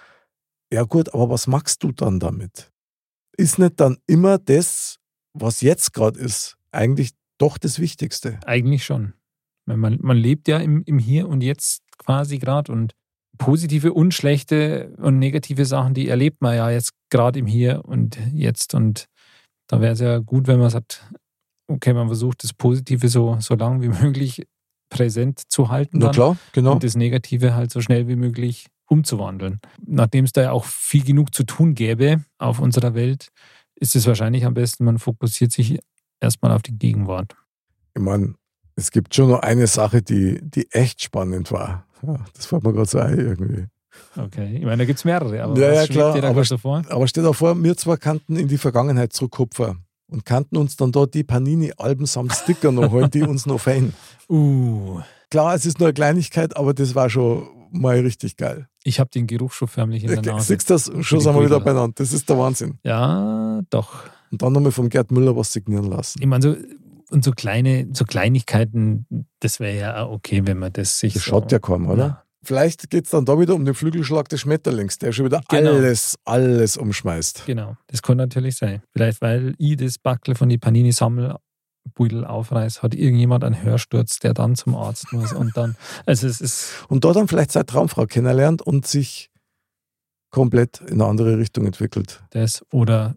[0.73, 2.73] Ja gut, aber was machst du dann damit?
[3.37, 4.97] Ist nicht dann immer das,
[5.33, 7.13] was jetzt gerade ist, eigentlich
[7.43, 8.39] doch das Wichtigste?
[8.47, 9.15] Eigentlich schon.
[9.67, 12.95] Man, man lebt ja im, im Hier und Jetzt quasi gerade und
[13.39, 18.19] positive und schlechte und negative Sachen, die erlebt man ja jetzt gerade im Hier und
[18.33, 18.75] Jetzt.
[18.75, 19.07] Und
[19.69, 21.05] da wäre es ja gut, wenn man sagt,
[21.69, 24.47] okay, man versucht das Positive so, so lang wie möglich
[24.89, 25.99] präsent zu halten.
[25.99, 26.75] Na klar, genau.
[26.75, 29.61] und das Negative halt so schnell wie möglich umzuwandeln.
[29.85, 33.29] Nachdem es da ja auch viel genug zu tun gäbe auf unserer Welt,
[33.75, 35.81] ist es wahrscheinlich am besten, man fokussiert sich
[36.23, 37.35] erstmal auf die Gegenwart.
[37.95, 38.35] Ich meine,
[38.77, 41.87] es gibt schon noch eine Sache, die, die echt spannend war.
[42.03, 43.67] Ja, das fällt mir gerade so ein irgendwie.
[44.17, 46.57] Okay, ich meine, da gibt es mehrere, aber Ja, ja, klar, dir da aber so
[46.57, 46.83] vor?
[46.89, 50.93] Aber stell dir vor, wir zwei kannten in die Vergangenheit zurückkupfen und kannten uns dann
[50.93, 53.93] dort die Panini-Alben samt Sticker noch holen, die uns noch fehlen.
[54.29, 58.67] Uh, Klar, es ist nur eine Kleinigkeit, aber das war schon mal richtig geil.
[58.85, 60.55] ich habe den Geruch schon förmlich in der Nase.
[60.55, 61.07] Siehst du das?
[61.07, 61.95] Schon sind wir wieder beieinander.
[61.97, 62.79] Das ist der Wahnsinn.
[62.83, 64.05] Ja, doch.
[64.33, 66.19] Und dann nochmal vom Gerd Müller was signieren lassen.
[66.21, 66.57] Ich meine, so,
[67.11, 69.07] und so kleine, so Kleinigkeiten,
[69.41, 72.25] das wäre ja auch okay, wenn man das sich Das so, schaut ja kaum, oder?
[72.45, 75.73] Vielleicht geht es dann da wieder um den Flügelschlag des Schmetterlings, der schon wieder Genau.
[75.75, 77.45] alles, alles umschmeißt.
[77.47, 78.83] Genau, das kann natürlich sein.
[78.93, 84.57] Vielleicht, weil ich das Backel von die Panini-Sammelbeutel aufreiß, hat irgendjemand einen Hörsturz, der dann
[84.57, 88.63] zum Arzt muss und dann, also es ist, Und da dann vielleicht seine Traumfrau kennenlernt
[88.63, 89.31] und sich
[90.31, 92.23] komplett in eine andere Richtung entwickelt.
[92.31, 93.15] das oder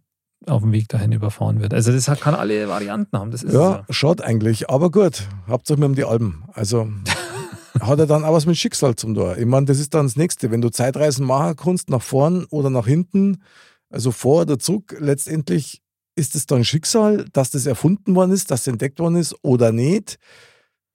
[0.47, 1.73] auf dem Weg dahin überfahren wird.
[1.73, 4.69] Also das kann alle Varianten haben, das ist Ja, es schaut eigentlich.
[4.69, 6.43] Aber gut, hauptsächlich mit um die Alben.
[6.53, 6.87] Also
[7.79, 9.37] hat er dann auch was mit Schicksal zum Tor.
[9.37, 10.51] Ich meine, das ist dann das Nächste.
[10.51, 13.41] Wenn du Zeitreisen machen kannst, nach vorn oder nach hinten,
[13.89, 15.81] also vor oder zurück, letztendlich
[16.15, 19.71] ist es dann Schicksal, dass das erfunden worden ist, dass das entdeckt worden ist oder
[19.71, 20.17] nicht.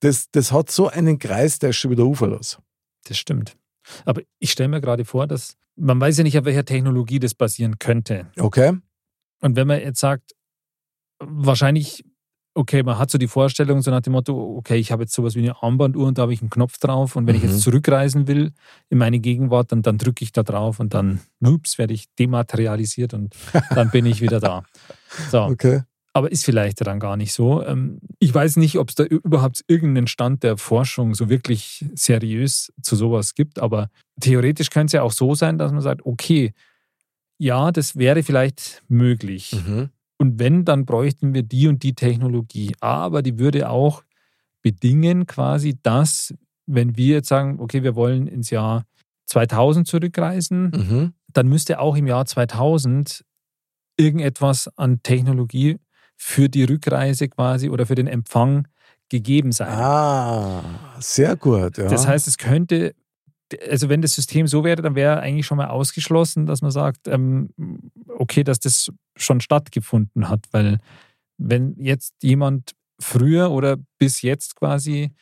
[0.00, 2.58] Das, das hat so einen Kreis, der ist schon wieder uferlos.
[3.04, 3.56] Das stimmt.
[4.04, 7.34] Aber ich stelle mir gerade vor, dass man weiß ja nicht, auf welcher Technologie das
[7.34, 8.26] basieren könnte.
[8.38, 8.72] Okay?
[9.40, 10.32] Und wenn man jetzt sagt,
[11.18, 12.04] wahrscheinlich,
[12.54, 15.34] okay, man hat so die Vorstellung, so nach dem Motto, okay, ich habe jetzt sowas
[15.34, 17.48] wie eine Armbanduhr und da habe ich einen Knopf drauf und wenn ich Mhm.
[17.50, 18.52] jetzt zurückreisen will
[18.88, 23.14] in meine Gegenwart, dann, dann drücke ich da drauf und dann, ups, werde ich dematerialisiert
[23.14, 23.34] und
[23.74, 24.64] dann bin ich wieder da.
[25.30, 25.82] So, Okay.
[26.12, 27.62] aber ist vielleicht dann gar nicht so.
[27.64, 32.72] Ähm, Ich weiß nicht, ob es da überhaupt irgendeinen Stand der Forschung so wirklich seriös
[32.80, 36.52] zu sowas gibt, aber theoretisch könnte es ja auch so sein, dass man sagt, okay,
[37.40, 39.56] ja, das wäre vielleicht möglich.
[39.66, 39.88] Mhm.
[40.18, 42.74] Und wenn, dann bräuchten wir die und die Technologie.
[42.80, 44.02] Aber die würde auch
[44.62, 46.34] bedingen quasi, dass,
[46.66, 48.84] wenn wir jetzt sagen, okay, wir wollen ins Jahr
[49.26, 51.12] 2000 zurückreisen, Mhm.
[51.32, 53.24] dann müsste auch im Jahr 2000
[53.96, 55.78] irgendetwas an Technologie
[56.16, 58.68] für die Rückreise quasi oder für den Empfang
[59.08, 59.72] gegeben sein.
[59.72, 60.62] Ah,
[60.98, 61.78] sehr gut.
[61.78, 61.88] Ja.
[61.88, 62.94] Das heißt, es könnte,
[63.68, 67.08] also wenn das System so wäre, dann wäre eigentlich schon mal ausgeschlossen, dass man sagt,
[67.08, 67.50] ähm,
[68.08, 70.78] okay, dass das schon stattgefunden hat, weil
[71.38, 75.12] wenn jetzt jemand früher oder bis jetzt quasi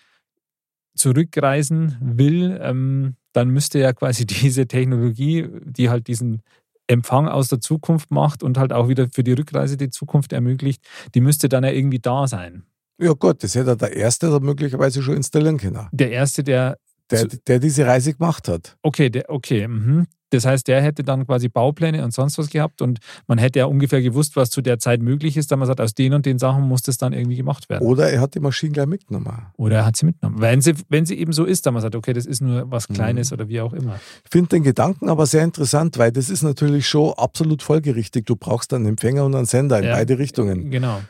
[0.96, 6.42] zurückreisen will, ähm, dann müsste ja quasi diese Technologie, die halt diesen
[6.88, 10.82] Empfang aus der Zukunft macht und halt auch wieder für die Rückreise die Zukunft ermöglicht,
[11.14, 12.64] die müsste dann ja irgendwie da sein.
[12.98, 15.86] ja gut, das hätte der Erste da möglicherweise schon installieren können.
[15.92, 16.78] Der Erste, der
[17.10, 18.76] der, der diese Reise gemacht hat.
[18.82, 19.66] Okay, der, okay.
[19.66, 20.06] Mhm.
[20.30, 23.64] Das heißt, der hätte dann quasi Baupläne und sonst was gehabt und man hätte ja
[23.64, 26.38] ungefähr gewusst, was zu der Zeit möglich ist, da man sagt, aus den und den
[26.38, 27.86] Sachen muss das dann irgendwie gemacht werden.
[27.86, 29.46] Oder er hat die Maschine gleich mitgenommen.
[29.56, 30.40] Oder er hat sie mitgenommen.
[30.40, 32.88] Wenn sie, wenn sie eben so ist, da man sagt, okay, das ist nur was
[32.88, 33.34] Kleines mhm.
[33.34, 33.98] oder wie auch immer.
[34.24, 38.26] Ich finde den Gedanken aber sehr interessant, weil das ist natürlich schon absolut folgerichtig.
[38.26, 40.70] Du brauchst einen Empfänger und einen Sender in ja, beide Richtungen.
[40.70, 41.00] Genau.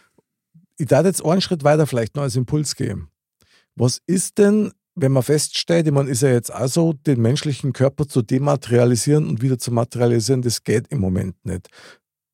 [0.76, 3.10] Ich darf jetzt einen Schritt weiter vielleicht noch als Impuls geben.
[3.74, 7.72] Was ist denn, wenn man feststellt, ich meine, ist ja jetzt auch so, den menschlichen
[7.72, 11.68] Körper zu dematerialisieren und wieder zu materialisieren, das geht im Moment nicht.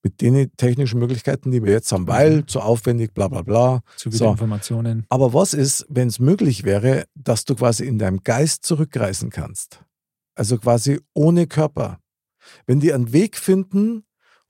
[0.03, 2.48] Mit den technischen Möglichkeiten, die wir jetzt haben, weil mhm.
[2.48, 3.81] zu aufwendig, bla bla bla.
[3.96, 4.31] Zu viele so.
[4.31, 5.07] Informationen.
[5.09, 9.83] Aber was ist, wenn es möglich wäre, dass du quasi in deinem Geist zurückreisen kannst?
[10.35, 12.00] Also quasi ohne Körper.
[12.66, 14.05] Wenn die einen Weg finden,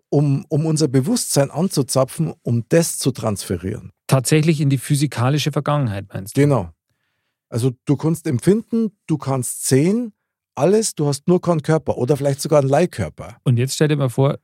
[0.09, 3.91] um, um unser Bewusstsein anzuzapfen, um das zu transferieren.
[4.07, 6.41] Tatsächlich in die physikalische Vergangenheit, meinst du?
[6.41, 6.71] Genau.
[7.55, 10.13] Also du kannst empfinden, du kannst sehen,
[10.57, 13.37] alles, du hast nur keinen Körper oder vielleicht sogar einen Leihkörper.
[13.45, 14.41] Und jetzt stell dir mal vor,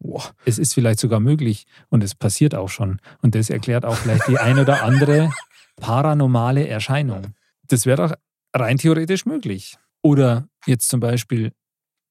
[0.00, 0.34] wow.
[0.44, 3.00] es ist vielleicht sogar möglich und es passiert auch schon.
[3.22, 5.32] Und das erklärt auch vielleicht die ein oder andere
[5.76, 7.32] paranormale Erscheinung.
[7.68, 8.16] Das wäre doch
[8.52, 9.78] rein theoretisch möglich.
[10.02, 11.52] Oder jetzt zum Beispiel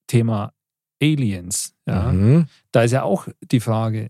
[0.07, 0.53] Thema
[1.01, 1.75] Aliens.
[1.85, 2.13] Ja?
[2.13, 2.47] Mhm.
[2.71, 4.07] Da ist ja auch die Frage,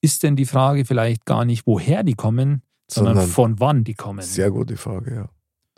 [0.00, 3.94] ist denn die Frage vielleicht gar nicht, woher die kommen, sondern, sondern von wann die
[3.94, 4.22] kommen?
[4.22, 5.28] Sehr gute Frage, ja.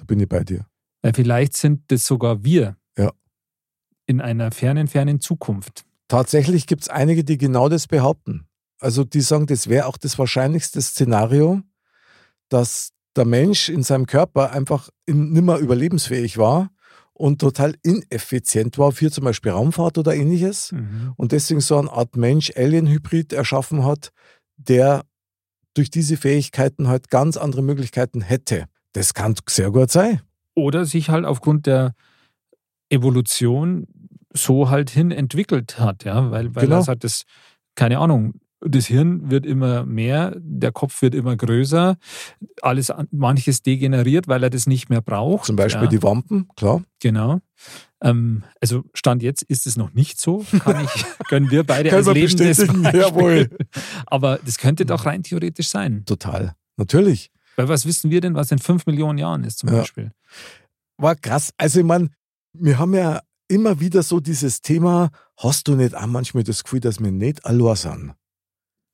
[0.06, 0.66] Bin ich bei dir.
[1.02, 2.76] Weil vielleicht sind das sogar wir.
[2.96, 3.12] Ja.
[4.06, 5.84] In einer fernen, fernen Zukunft.
[6.08, 8.46] Tatsächlich gibt es einige, die genau das behaupten.
[8.80, 11.62] Also die sagen, das wäre auch das wahrscheinlichste Szenario,
[12.48, 16.70] dass der Mensch in seinem Körper einfach nimmer überlebensfähig war
[17.12, 21.14] und total ineffizient war für zum Beispiel Raumfahrt oder ähnliches mhm.
[21.16, 24.12] und deswegen so eine Art Mensch-Alien-Hybrid erschaffen hat,
[24.56, 25.04] der
[25.74, 28.66] durch diese Fähigkeiten halt ganz andere Möglichkeiten hätte.
[28.96, 30.22] Das kann sehr gut sein.
[30.54, 31.92] Oder sich halt aufgrund der
[32.88, 33.86] Evolution
[34.32, 36.76] so halt hin entwickelt hat, ja, weil, weil genau.
[36.76, 37.24] er sagt, das,
[37.74, 41.98] keine Ahnung, das Hirn wird immer mehr, der Kopf wird immer größer,
[42.62, 45.44] alles, manches degeneriert, weil er das nicht mehr braucht.
[45.44, 45.90] Zum Beispiel ja.
[45.90, 46.82] die Wampen, klar.
[47.00, 47.40] Genau.
[48.00, 52.06] Ähm, also Stand jetzt ist es noch nicht so, kann ich, können wir beide als
[52.06, 53.50] Lebendes Jawohl.
[54.06, 56.04] Aber das könnte doch rein theoretisch sein.
[56.06, 57.30] Total, natürlich.
[57.56, 59.78] Weil was wissen wir denn, was in fünf Millionen Jahren ist zum ja.
[59.78, 60.12] Beispiel?
[60.98, 61.50] War krass.
[61.56, 62.10] Also ich meine,
[62.52, 66.80] wir haben ja immer wieder so dieses Thema, hast du nicht auch manchmal das Gefühl,
[66.80, 68.14] dass wir nicht allein sind?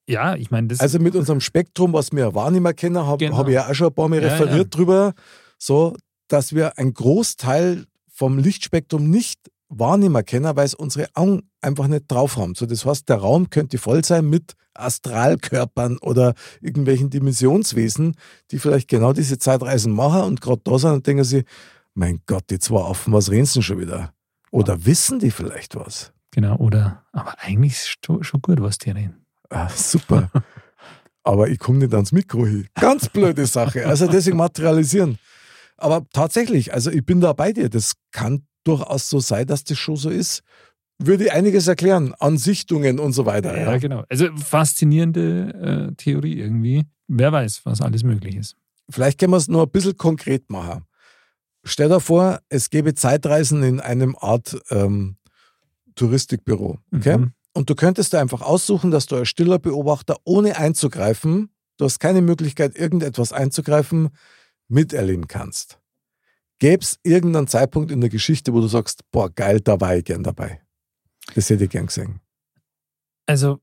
[0.08, 0.80] Ja, ich meine, das.
[0.80, 3.36] Also mit unserem Spektrum, was wir wahrnehmen können, habe genau.
[3.36, 4.78] hab ich ja auch schon ein paar Mal ja, referiert ja.
[4.78, 5.14] drüber,
[5.58, 5.96] so,
[6.28, 9.38] dass wir einen Großteil vom Lichtspektrum nicht
[9.78, 12.54] wahrnehmen können, weil es unsere Augen einfach nicht drauf haben.
[12.54, 18.14] So, das heißt, der Raum könnte voll sein mit Astralkörpern oder irgendwelchen Dimensionswesen,
[18.50, 21.44] die vielleicht genau diese Zeitreisen machen und gerade da sind und denken sie,
[21.94, 24.12] mein Gott, die zwei Affen, was reden sie schon wieder?
[24.50, 24.86] Oder ja.
[24.86, 26.12] wissen die vielleicht was?
[26.30, 29.26] Genau, oder, aber eigentlich ist es schon gut, was die reden.
[29.50, 30.30] Ah, super.
[31.22, 32.68] aber ich komme nicht ans Mikro hin.
[32.74, 33.86] Ganz blöde Sache.
[33.86, 35.18] Also deswegen materialisieren.
[35.76, 37.68] Aber tatsächlich, also ich bin da bei dir.
[37.68, 40.42] Das kann durchaus so sein, dass das schon so ist.
[40.98, 43.56] Würde einiges erklären an Sichtungen und so weiter.
[43.56, 43.78] Ja, ja.
[43.78, 44.04] genau.
[44.08, 46.84] Also faszinierende äh, Theorie irgendwie.
[47.08, 48.56] Wer weiß, was alles möglich ist.
[48.88, 50.84] Vielleicht können wir es nur ein bisschen konkret machen.
[51.64, 55.16] Stell dir vor, es gäbe Zeitreisen in einem Art ähm,
[55.94, 56.78] Touristikbüro.
[56.94, 57.18] Okay?
[57.18, 57.32] Mhm.
[57.54, 61.98] Und du könntest da einfach aussuchen, dass du als stiller Beobachter, ohne einzugreifen, du hast
[61.98, 64.10] keine Möglichkeit, irgendetwas einzugreifen,
[64.68, 65.78] miterleben kannst.
[66.62, 70.04] Gäbe es irgendeinen Zeitpunkt in der Geschichte, wo du sagst, boah, geil, da war ich
[70.04, 70.60] gern dabei?
[71.34, 72.20] Das hätte ich gern gesehen.
[73.26, 73.58] Also,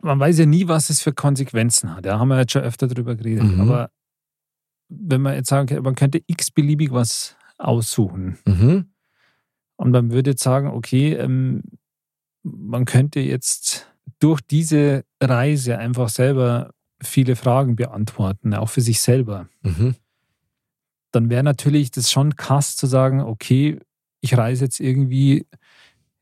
[0.00, 2.06] man weiß ja nie, was es für Konsequenzen hat.
[2.06, 3.42] Da haben wir jetzt schon öfter drüber geredet.
[3.42, 3.60] Mhm.
[3.60, 3.90] Aber
[4.88, 8.38] wenn man jetzt sagen, man könnte x-beliebig was aussuchen.
[8.46, 8.92] Mhm.
[9.74, 11.64] Und man würde jetzt sagen, okay, ähm,
[12.44, 19.48] man könnte jetzt durch diese Reise einfach selber viele Fragen beantworten, auch für sich selber.
[19.62, 19.96] Mhm
[21.14, 23.78] dann wäre natürlich das schon krass zu sagen, okay,
[24.20, 25.46] ich reise jetzt irgendwie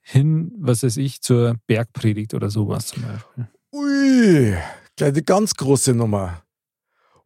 [0.01, 3.49] hin, was weiß ich, zur Bergpredigt oder sowas zum Beispiel.
[3.73, 4.57] Ui,
[4.97, 6.43] gleich die ganz große Nummer.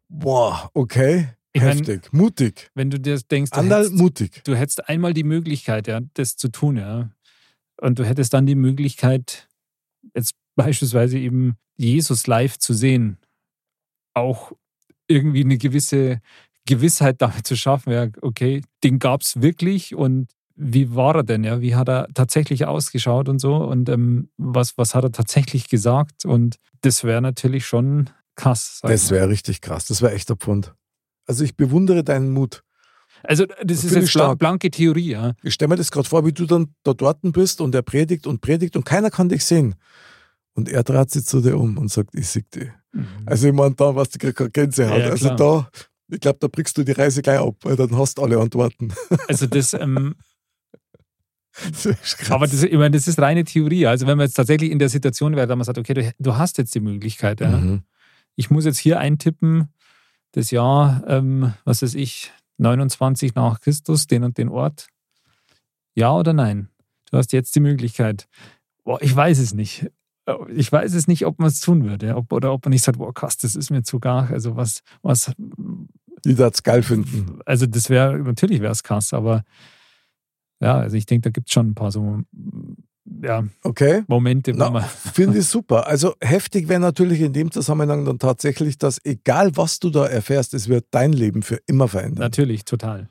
[0.08, 1.30] Boah, okay.
[1.52, 2.70] Ich Heftig, mein, mutig.
[2.74, 4.44] Wenn du dir denkst, du Andal, hättest, mutig.
[4.44, 7.10] du hättest einmal die Möglichkeit, ja, das zu tun, ja.
[7.80, 9.48] Und du hättest dann die Möglichkeit,
[10.14, 13.16] jetzt beispielsweise eben Jesus live zu sehen.
[14.12, 14.52] Auch
[15.08, 16.20] irgendwie eine gewisse
[16.66, 21.44] Gewissheit damit zu schaffen, ja, okay, den gab es wirklich und wie war er denn,
[21.44, 21.60] ja?
[21.60, 23.56] Wie hat er tatsächlich ausgeschaut und so?
[23.56, 26.24] Und ähm, was, was hat er tatsächlich gesagt?
[26.24, 28.80] Und das wäre natürlich schon krass.
[28.82, 29.84] Das wäre richtig krass.
[29.86, 30.74] Das wäre echt der Pfund.
[31.26, 32.62] Also ich bewundere deinen Mut.
[33.22, 35.34] Also das, das ist jetzt blank, blanke Theorie, ja.
[35.42, 38.26] Ich stelle mir das gerade vor, wie du dann da dort bist und er predigt
[38.26, 39.74] und predigt und keiner kann dich sehen.
[40.54, 42.70] Und er dreht sich zu dir um und sagt, ich sehe dich.
[42.92, 43.06] Mhm.
[43.26, 45.00] Also ich meine, da was die gerade Gänsehaut.
[45.00, 45.68] Ja, also da,
[46.08, 48.92] ich glaube, da brichst du die Reise gleich ab, weil dann hast du alle Antworten.
[49.28, 50.14] Also das, ähm,
[51.82, 53.86] das aber das, ich meine, das ist reine Theorie.
[53.86, 56.36] Also wenn man jetzt tatsächlich in der Situation wäre, dass man sagt, okay, du, du
[56.36, 57.48] hast jetzt die Möglichkeit, ja.
[57.48, 57.82] Mhm.
[58.36, 59.68] ich muss jetzt hier eintippen,
[60.32, 64.88] das Jahr, ähm, was weiß ich, 29 nach Christus, den und den Ort.
[65.94, 66.68] Ja oder nein?
[67.10, 68.28] Du hast jetzt die Möglichkeit.
[68.84, 69.90] Boah, ich weiß es nicht.
[70.54, 72.16] Ich weiß es nicht, ob man es tun würde.
[72.16, 74.30] Ob, oder ob man nicht sagt, boah, krass, das ist mir zu gar.
[74.30, 75.32] Also was, was.
[76.24, 77.38] Die das geil finden.
[77.44, 79.44] Also das wäre, natürlich wäre es krass, aber
[80.60, 82.22] ja, also ich denke, da gibt es schon ein paar so
[83.22, 84.02] ja, okay.
[84.08, 84.84] Momente, wo man.
[84.84, 85.86] Finde ich super.
[85.86, 90.54] Also heftig wäre natürlich in dem Zusammenhang dann tatsächlich, dass egal was du da erfährst,
[90.54, 92.20] es wird dein Leben für immer verändern.
[92.20, 93.08] Natürlich, total.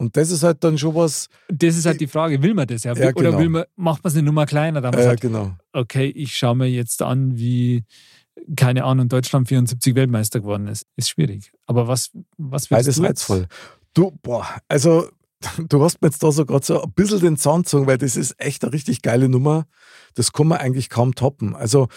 [0.00, 1.28] Und das ist halt dann schon was.
[1.48, 2.94] Das ist halt die Frage, will man das ja?
[2.94, 3.38] ja Oder genau.
[3.38, 4.80] will man, macht man es eine Nummer kleiner?
[4.80, 5.54] Dann ja, sagt, genau.
[5.74, 7.84] Okay, ich schaue mir jetzt an, wie,
[8.56, 10.86] keine Ahnung, Deutschland 74 Weltmeister geworden ist.
[10.96, 11.52] Ist schwierig.
[11.66, 13.02] Aber was, was willst Beides du?
[13.02, 13.46] Beides reizvoll.
[13.92, 15.10] Du, boah, also
[15.68, 18.16] du hast mir jetzt da so gerade so ein bisschen den Zahn gezogen, weil das
[18.16, 19.66] ist echt eine richtig geile Nummer.
[20.14, 21.54] Das kann man eigentlich kaum toppen.
[21.54, 21.88] Also,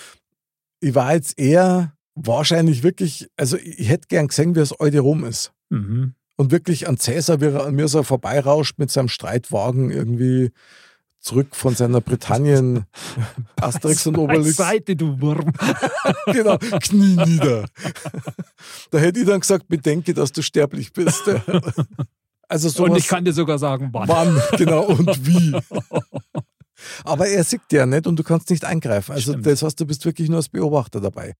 [0.82, 5.24] ich war jetzt eher wahrscheinlich wirklich, also ich hätte gern gesehen, wie es heute rum
[5.24, 5.54] ist.
[5.70, 6.16] Mhm.
[6.36, 10.52] Und wirklich an Cäsar, wie er an mir so vorbeirauscht mit seinem Streitwagen irgendwie
[11.19, 12.86] zurück von seiner Britannien
[13.62, 14.58] Asterix und Obelix.
[14.58, 15.54] Seite, du Wurm.
[16.26, 17.65] genau, Knie nieder.
[18.91, 21.24] da hätte ich dann gesagt, bedenke, dass du sterblich bist.
[22.48, 24.08] Also sowas, und ich kann dir sogar sagen, wann.
[24.08, 25.56] Wann, genau, und wie.
[27.04, 29.13] Aber er sieht ja nicht und du kannst nicht eingreifen.
[29.13, 29.46] Also Stimmt.
[29.46, 31.34] das heißt, du bist wirklich nur als Beobachter dabei.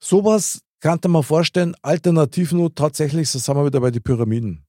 [0.00, 4.64] Sowas kannte man vorstellen, alternativ nur tatsächlich, so sind wir wieder bei den Pyramiden.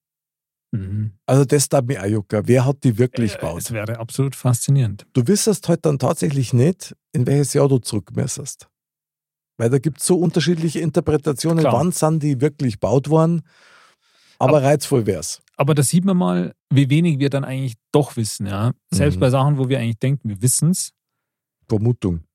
[0.72, 1.12] Mhm.
[1.26, 2.42] Also das da mir Ayuka.
[2.46, 3.58] Wer hat die wirklich äh, gebaut?
[3.58, 5.06] Das wäre absolut faszinierend.
[5.14, 8.68] Du wissest halt dann tatsächlich nicht, in welches Jahr du zurückmesserst.
[9.58, 11.74] Weil da gibt es so unterschiedliche Interpretationen, Klar.
[11.74, 13.44] wann sind die wirklich gebaut worden.
[14.38, 15.42] Aber, aber reizvoll wäre es.
[15.56, 18.48] Aber da sieht man mal, wie wenig wir dann eigentlich doch wissen.
[18.48, 18.74] Ja?
[18.92, 19.20] Selbst mhm.
[19.22, 20.92] bei Sachen, wo wir eigentlich denken, wir wissen es.
[21.70, 22.26] Vermutung.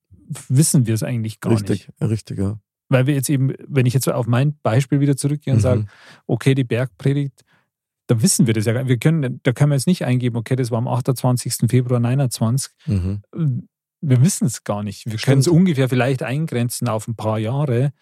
[0.49, 2.09] Wissen wir es eigentlich gar richtig, nicht.
[2.09, 2.59] Richtig, ja.
[2.91, 5.63] Weil wir jetzt eben, wenn ich jetzt auf mein Beispiel wieder zurückgehe und mhm.
[5.63, 5.85] sage,
[6.27, 7.45] okay, die Bergpredigt,
[8.07, 8.85] da wissen wir das ja.
[8.85, 11.69] Wir können, da können wir jetzt nicht eingeben, okay, das war am 28.
[11.69, 12.73] Februar 29.
[12.87, 13.21] Mhm.
[14.01, 15.09] Wir wissen es gar nicht.
[15.09, 17.93] Wir können es ungefähr vielleicht eingrenzen auf ein paar Jahre.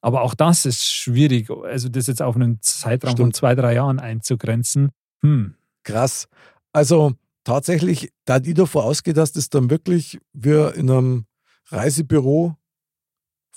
[0.00, 3.26] Aber auch das ist schwierig, also das jetzt auf einen Zeitraum Stimmt.
[3.26, 4.90] von zwei, drei Jahren einzugrenzen.
[5.22, 5.54] Hm.
[5.84, 6.26] Krass.
[6.72, 7.12] Also
[7.44, 11.26] tatsächlich, da die davor ausgeht, dass das dann wirklich wir in einem
[11.68, 12.56] Reisebüro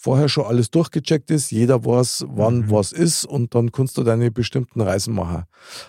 [0.03, 2.71] vorher schon alles durchgecheckt ist, jeder weiß, wann mhm.
[2.71, 5.43] was ist und dann kannst du deine bestimmten Reisen machen.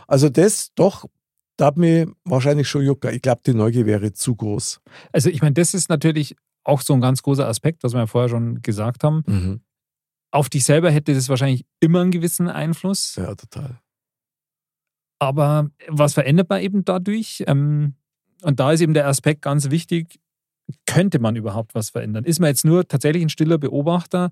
[0.06, 1.04] Also das doch,
[1.56, 3.04] da hat mir wahrscheinlich schon juckt.
[3.06, 4.80] Ich glaube, die Neugier wäre zu groß.
[5.12, 8.06] Also ich meine, das ist natürlich auch so ein ganz großer Aspekt, was wir ja
[8.06, 9.22] vorher schon gesagt haben.
[9.26, 9.60] Mhm
[10.34, 13.14] auf dich selber hätte das wahrscheinlich immer einen gewissen Einfluss.
[13.14, 13.78] Ja, total.
[15.20, 17.44] Aber was verändert man eben dadurch?
[17.46, 17.94] Ähm,
[18.42, 20.20] und da ist eben der Aspekt ganz wichtig,
[20.86, 22.24] könnte man überhaupt was verändern?
[22.24, 24.30] Ist man jetzt nur tatsächlich ein stiller Beobachter,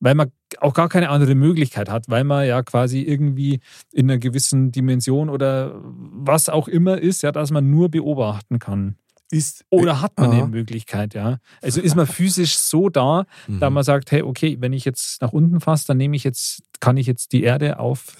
[0.00, 3.60] weil man auch gar keine andere Möglichkeit hat, weil man ja quasi irgendwie
[3.92, 8.96] in einer gewissen Dimension oder was auch immer ist, ja, dass man nur beobachten kann.
[9.32, 10.38] Ist, Oder hat man aha.
[10.38, 11.38] eine Möglichkeit, ja?
[11.62, 13.60] Also ist man physisch so da, mhm.
[13.60, 16.62] da man sagt, hey, okay, wenn ich jetzt nach unten fasse, dann nehme ich jetzt,
[16.80, 18.16] kann ich jetzt die Erde auf,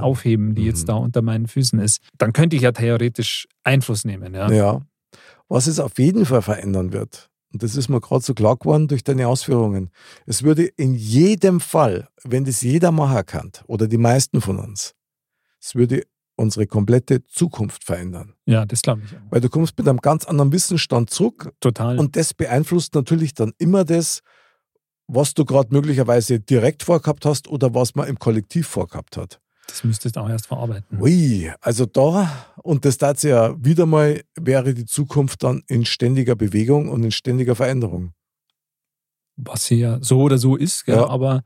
[0.00, 0.66] aufheben, die mhm.
[0.66, 2.02] jetzt da unter meinen Füßen ist.
[2.18, 4.52] Dann könnte ich ja theoretisch Einfluss nehmen, ja.
[4.52, 4.82] Ja.
[5.50, 8.86] Was es auf jeden Fall verändern wird, und das ist mir gerade so klar geworden
[8.86, 9.90] durch deine Ausführungen,
[10.24, 14.94] es würde in jedem Fall, wenn das jeder machen kann, oder die meisten von uns,
[15.60, 16.04] es würde
[16.36, 18.34] unsere komplette Zukunft verändern.
[18.46, 19.12] Ja, das glaube ich.
[19.12, 19.20] Auch.
[19.30, 21.52] Weil du kommst mit einem ganz anderen Wissensstand zurück.
[21.58, 21.98] Total.
[21.98, 24.20] Und das beeinflusst natürlich dann immer das,
[25.08, 29.40] was du gerade möglicherweise direkt vorgehabt hast oder was man im Kollektiv vorgehabt hat.
[29.70, 31.00] Das müsstest du auch erst verarbeiten.
[31.00, 32.30] Ui, also da,
[32.62, 37.12] und das dazu ja wieder mal, wäre die Zukunft dann in ständiger Bewegung und in
[37.12, 38.12] ständiger Veränderung.
[39.36, 41.08] Was hier so oder so ist, ja.
[41.08, 41.42] aber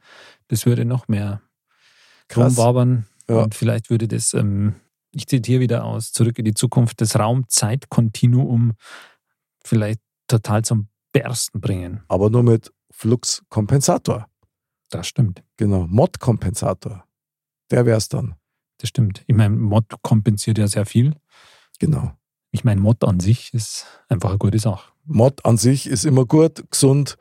[0.48, 1.42] das würde noch mehr
[2.34, 3.06] rumwabern.
[3.28, 3.42] Ja.
[3.42, 4.74] Und vielleicht würde das ähm,
[5.14, 8.72] ich zitiere wieder aus, zurück in die Zukunft, das Raum-Zeit-Kontinuum
[9.64, 12.02] vielleicht total zum Bersten bringen.
[12.08, 14.28] Aber nur mit Fluxkompensator.
[14.90, 15.42] Das stimmt.
[15.56, 17.04] Genau, Mod-Kompensator.
[17.70, 18.34] Der wäre es dann.
[18.78, 19.24] Das stimmt.
[19.26, 21.14] Ich meine, Mod kompensiert ja sehr viel.
[21.78, 22.12] Genau.
[22.50, 24.92] Ich meine, Mod an sich ist einfach eine gute Sache.
[25.04, 27.16] Mod an sich ist immer gut, gesund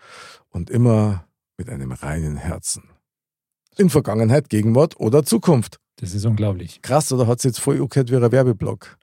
[0.49, 1.25] und immer
[1.57, 2.83] mit einem reinen Herzen.
[3.77, 5.79] In Vergangenheit, Gegenwart oder Zukunft.
[5.97, 6.81] Das ist unglaublich.
[6.81, 8.97] Krass, oder hat es jetzt voll angehört wie ein Werbeblock?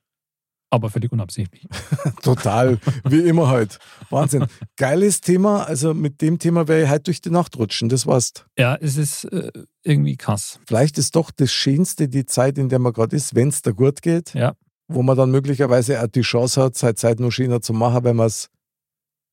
[0.71, 1.66] Aber völlig unabsichtlich.
[2.23, 3.81] Total, wie immer halt.
[4.09, 4.47] Wahnsinn.
[4.77, 5.64] Geiles Thema.
[5.64, 7.89] Also mit dem Thema werde ich heute durch die Nacht rutschen.
[7.89, 8.33] Das war's.
[8.57, 9.51] Ja, es ist äh,
[9.83, 10.61] irgendwie krass.
[10.66, 13.73] Vielleicht ist doch das Schönste die Zeit, in der man gerade ist, wenn es da
[13.73, 14.33] gut geht.
[14.35, 14.55] Ja.
[14.87, 18.14] Wo man dann möglicherweise auch die Chance hat, seine Zeit noch schöner zu machen, weil,
[18.14, 18.49] man's,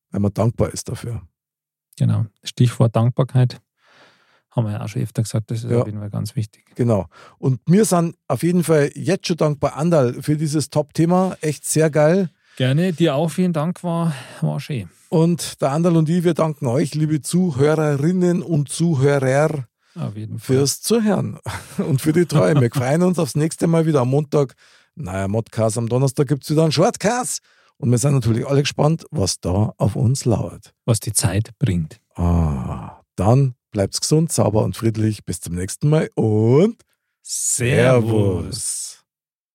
[0.09, 1.21] weil man dankbar ist dafür.
[1.97, 2.25] Genau.
[2.43, 3.59] Stichwort Dankbarkeit.
[4.57, 5.79] Haben wir ja auch schon öfter gesagt, das ist Ja.
[5.81, 6.65] auf jeden Fall ganz wichtig.
[6.75, 7.05] Genau.
[7.37, 11.37] Und wir sind auf jeden Fall jetzt schon dankbar, Andal, für dieses Top-Thema.
[11.41, 12.29] Echt sehr geil.
[12.57, 14.89] Gerne, dir auch vielen Dank, war, war schön.
[15.09, 19.65] Und der Andal und ich, wir danken euch, liebe Zuhörerinnen und Zuhörer,
[20.37, 21.39] fürs Zuhören
[21.77, 22.59] und für die Treue.
[22.59, 24.53] Wir freuen uns aufs nächste Mal wieder am Montag.
[24.95, 25.77] Naja, Modcast.
[25.77, 27.41] Am Donnerstag gibt es wieder einen Shortcast.
[27.77, 30.73] Und wir sind natürlich alle gespannt, was da auf uns lauert.
[30.85, 31.99] Was die Zeit bringt.
[32.15, 35.23] Ah, dann bleibt's gesund, sauber und friedlich.
[35.23, 36.81] Bis zum nächsten Mal und
[37.21, 38.96] Servus.